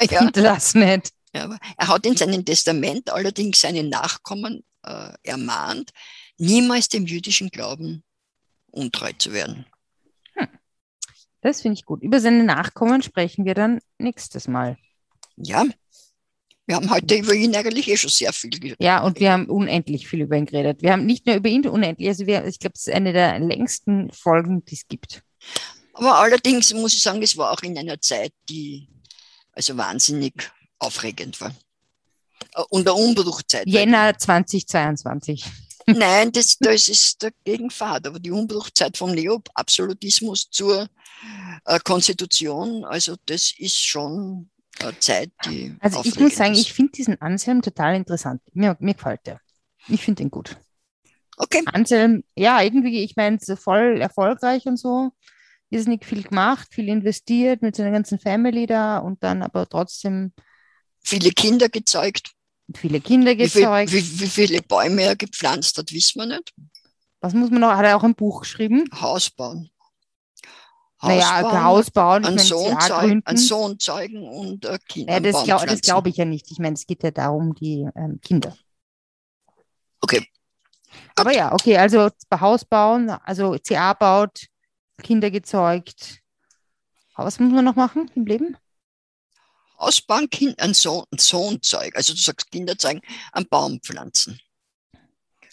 Ja, 0.00 0.20
hinterlassen 0.20 0.82
hätte. 0.82 1.10
ja, 1.34 1.56
er 1.76 1.88
hat 1.88 2.06
in 2.06 2.16
seinem 2.16 2.44
Testament 2.44 3.10
allerdings 3.10 3.60
seine 3.60 3.82
Nachkommen 3.84 4.64
äh, 4.84 5.12
ermahnt, 5.22 5.90
niemals 6.38 6.88
dem 6.88 7.06
jüdischen 7.06 7.50
Glauben 7.50 8.04
untreu 8.70 9.12
zu 9.18 9.32
werden. 9.32 9.66
Das 11.42 11.60
finde 11.60 11.78
ich 11.78 11.84
gut. 11.84 12.02
Über 12.02 12.20
seine 12.20 12.44
Nachkommen 12.44 13.02
sprechen 13.02 13.44
wir 13.44 13.54
dann 13.54 13.80
nächstes 13.98 14.48
Mal. 14.48 14.78
Ja, 15.36 15.64
wir 16.66 16.76
haben 16.76 16.90
heute 16.90 17.16
über 17.16 17.34
ihn 17.34 17.54
eigentlich 17.54 17.88
eh 17.88 17.96
schon 17.96 18.10
sehr 18.10 18.32
viel 18.32 18.50
geredet. 18.50 18.78
Ja, 18.80 19.02
und 19.02 19.18
wir 19.18 19.32
haben 19.32 19.46
unendlich 19.46 20.08
viel 20.08 20.22
über 20.22 20.36
ihn 20.36 20.46
geredet. 20.46 20.80
Wir 20.80 20.92
haben 20.92 21.04
nicht 21.04 21.26
nur 21.26 21.36
über 21.36 21.48
ihn 21.48 21.66
unendlich, 21.66 22.08
also 22.08 22.26
wir, 22.26 22.46
ich 22.46 22.60
glaube, 22.60 22.74
es 22.76 22.86
ist 22.86 22.94
eine 22.94 23.12
der 23.12 23.40
längsten 23.40 24.10
Folgen, 24.12 24.64
die 24.64 24.74
es 24.76 24.86
gibt. 24.86 25.22
Aber 25.94 26.14
allerdings 26.14 26.72
muss 26.72 26.94
ich 26.94 27.02
sagen, 27.02 27.22
es 27.22 27.36
war 27.36 27.50
auch 27.50 27.62
in 27.62 27.76
einer 27.76 28.00
Zeit, 28.00 28.32
die 28.48 28.88
also 29.52 29.76
wahnsinnig 29.76 30.34
aufregend 30.78 31.40
war. 31.40 31.50
Äh, 32.54 32.62
Und 32.70 32.88
eine 32.88 32.94
Umbruchzeit. 32.94 33.66
Jänner 33.66 34.16
2022. 34.16 35.44
Nein, 35.86 36.32
das, 36.32 36.56
das 36.58 36.88
ist 36.88 37.22
der 37.22 37.32
Gegenpfad. 37.44 38.06
Aber 38.06 38.18
die 38.18 38.30
Umbruchzeit 38.30 38.96
vom 38.96 39.12
Neoabsolutismus 39.12 40.50
zur 40.50 40.88
äh, 41.64 41.78
Konstitution, 41.80 42.84
also 42.84 43.16
das 43.26 43.54
ist 43.58 43.78
schon 43.78 44.50
eine 44.78 44.98
Zeit, 44.98 45.30
die. 45.44 45.76
Also 45.80 46.02
ich 46.04 46.18
muss 46.18 46.36
sagen, 46.36 46.52
ist. 46.52 46.60
ich 46.60 46.72
finde 46.72 46.92
diesen 46.92 47.20
Anselm 47.20 47.62
total 47.62 47.96
interessant. 47.96 48.42
Mir, 48.52 48.76
mir 48.80 48.94
gefällt 48.94 49.26
der. 49.26 49.40
Ich 49.88 50.02
finde 50.02 50.22
den 50.22 50.30
gut. 50.30 50.56
Okay, 51.36 51.62
Anselm, 51.66 52.24
ja, 52.36 52.62
irgendwie, 52.62 53.02
ich 53.02 53.16
meine, 53.16 53.38
so 53.40 53.56
voll 53.56 54.00
erfolgreich 54.00 54.66
und 54.66 54.76
so. 54.76 55.10
Irrsinnig 55.70 56.04
viel 56.04 56.22
gemacht, 56.22 56.68
viel 56.70 56.88
investiert 56.88 57.62
mit 57.62 57.74
seiner 57.74 57.90
ganzen 57.90 58.18
Family 58.18 58.66
da 58.66 58.98
und 58.98 59.22
dann 59.22 59.42
aber 59.42 59.68
trotzdem 59.68 60.32
viele 61.00 61.30
Kinder 61.30 61.68
gezeugt. 61.68 62.32
Viele 62.74 63.00
Kinder 63.00 63.32
Wie, 63.32 63.48
viel, 63.48 63.62
gezeugt. 63.62 63.92
wie, 63.92 64.20
wie 64.20 64.26
viele 64.26 64.62
Bäume 64.62 65.02
er 65.02 65.16
gepflanzt 65.16 65.78
hat, 65.78 65.92
wissen 65.92 66.20
wir 66.20 66.26
nicht. 66.26 66.52
Was 67.20 67.34
muss 67.34 67.50
man 67.50 67.60
noch? 67.60 67.74
Hat 67.74 67.84
er 67.84 67.96
auch 67.96 68.04
ein 68.04 68.14
Buch 68.14 68.40
geschrieben? 68.40 68.84
Haus 69.00 69.30
bauen. 69.30 69.70
naja, 71.02 71.42
bauen, 71.42 71.64
Haus 71.64 71.90
bauen, 71.90 72.24
einen 72.24 72.38
Sohn, 72.38 72.78
zeug, 72.80 73.22
einen 73.24 73.36
Sohn 73.36 73.78
zeugen 73.78 74.22
und 74.28 74.64
äh, 74.64 74.78
Kinder. 74.88 75.12
Ja, 75.14 75.20
das 75.20 75.44
glaube 75.44 75.76
glaub 75.80 76.06
ich 76.06 76.16
ja 76.16 76.24
nicht. 76.24 76.50
Ich 76.50 76.58
meine, 76.58 76.74
es 76.74 76.86
geht 76.86 77.02
ja 77.02 77.10
darum, 77.10 77.54
die 77.54 77.88
ähm, 77.94 78.20
Kinder. 78.22 78.56
Okay. 80.00 80.26
Aber 81.14 81.32
ja, 81.32 81.52
okay, 81.52 81.76
also 81.76 82.08
Haus 82.32 82.64
bauen, 82.64 83.10
also 83.10 83.56
CA 83.66 83.92
baut, 83.92 84.46
Kinder 85.02 85.30
gezeugt. 85.30 86.20
Was 87.14 87.38
muss 87.38 87.52
man 87.52 87.64
noch 87.64 87.76
machen 87.76 88.10
im 88.14 88.26
Leben? 88.26 88.56
Ausbauen, 89.82 90.28
kind, 90.30 90.58
einen 90.60 90.74
Sohn, 90.74 91.04
einen 91.10 91.18
Sohn 91.18 91.60
zeugen. 91.62 91.94
Also 91.96 92.12
du 92.14 92.18
sagst 92.20 92.50
Kinder 92.50 92.76
zeugen, 92.78 93.00
einen 93.32 93.48
Baum 93.48 93.80
pflanzen. 93.80 94.38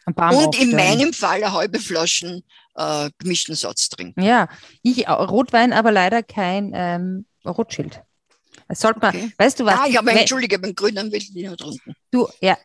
Ein 0.06 0.14
Baum 0.14 0.30
und 0.30 0.38
in 0.40 0.48
aufstellen. 0.48 0.76
meinem 0.76 1.14
Fall 1.14 1.44
eine 1.44 1.54
halbe 1.54 1.80
Flaschen 1.80 2.44
äh, 2.76 3.10
gemischten 3.18 3.56
Satz 3.56 3.90
trinken. 3.90 4.22
Ja, 4.22 4.48
ich 4.82 5.08
au- 5.08 5.26
Rotwein, 5.26 5.74
aber 5.74 5.92
leider 5.92 6.24
kein 6.24 6.72
ähm, 6.74 7.26
Rotschild. 7.46 8.02
Das 8.68 8.82
sollte 8.82 9.00
man, 9.00 9.16
Okay. 9.16 9.32
weißt 9.38 9.60
du 9.60 9.66
was? 9.66 9.80
Ah, 9.80 9.86
ich 9.88 9.98
habe 9.98 10.12
entschuldige, 10.12 10.60
beim 10.60 10.76
Grünen 10.76 11.12
will 11.12 11.18
ich 11.18 11.34
nicht 11.34 11.58
trinken. 11.58 11.94
du, 12.12 12.28
ja, 12.40 12.56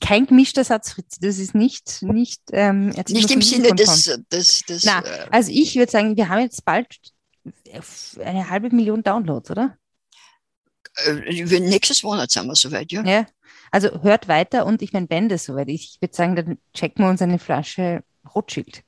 kein 0.00 0.26
gemischter 0.26 0.62
Satz, 0.62 0.92
Fritz. 0.92 1.18
Das 1.20 1.38
ist 1.38 1.54
nicht, 1.54 2.02
nicht, 2.02 2.42
ähm, 2.52 2.88
Nicht 3.08 3.30
im 3.30 3.40
Sinne 3.40 3.74
des, 3.74 4.18
des, 4.30 4.60
des 4.62 4.84
Na, 4.84 5.00
äh, 5.04 5.26
Also 5.30 5.50
ich 5.52 5.74
würde 5.76 5.90
sagen, 5.90 6.16
wir 6.16 6.28
haben 6.28 6.40
jetzt 6.40 6.64
bald 6.66 6.86
eine 8.22 8.50
halbe 8.50 8.70
Million 8.74 9.02
Downloads, 9.02 9.50
oder? 9.50 9.76
Äh, 11.06 11.48
wir- 11.50 11.60
nächstes 11.60 12.02
Monat 12.02 12.30
sind 12.30 12.46
wir 12.46 12.54
soweit, 12.56 12.90
ja. 12.92 13.02
Ja. 13.04 13.26
Also 13.70 14.02
hört 14.02 14.28
weiter 14.28 14.66
und 14.66 14.82
ich 14.82 14.92
meine, 14.92 15.08
wenn 15.10 15.28
das 15.28 15.44
soweit 15.44 15.68
ist, 15.68 15.82
ich 15.84 15.98
würde 16.00 16.14
sagen, 16.14 16.36
dann 16.36 16.58
checken 16.74 17.04
wir 17.04 17.10
uns 17.10 17.20
eine 17.22 17.38
Flasche 17.38 18.02
Rothschild. 18.34 18.82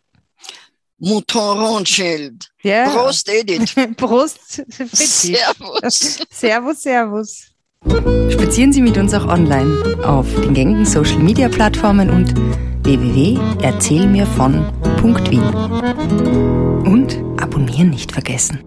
Mouton 0.99 1.59
Rothschild. 1.59 2.49
Ja. 2.63 2.89
Prost, 2.91 3.29
Edith. 3.29 3.75
Prost, 3.97 4.63
Fritzi. 4.71 5.35
Servus. 5.37 6.19
Servus, 6.31 6.83
Servus. 6.83 7.47
Spazieren 8.31 8.73
Sie 8.73 8.81
mit 8.81 8.97
uns 8.97 9.13
auch 9.13 9.27
online 9.27 9.99
auf 10.05 10.27
den 10.41 10.55
gängigen 10.55 10.87
Social 10.87 11.19
Media 11.19 11.49
Plattformen 11.49 12.11
und 12.11 12.33
www.erzählmirvon.wien. 12.85 15.43
Und 16.87 17.17
abonnieren 17.41 17.91
nicht 17.91 18.13
vergessen. 18.13 18.63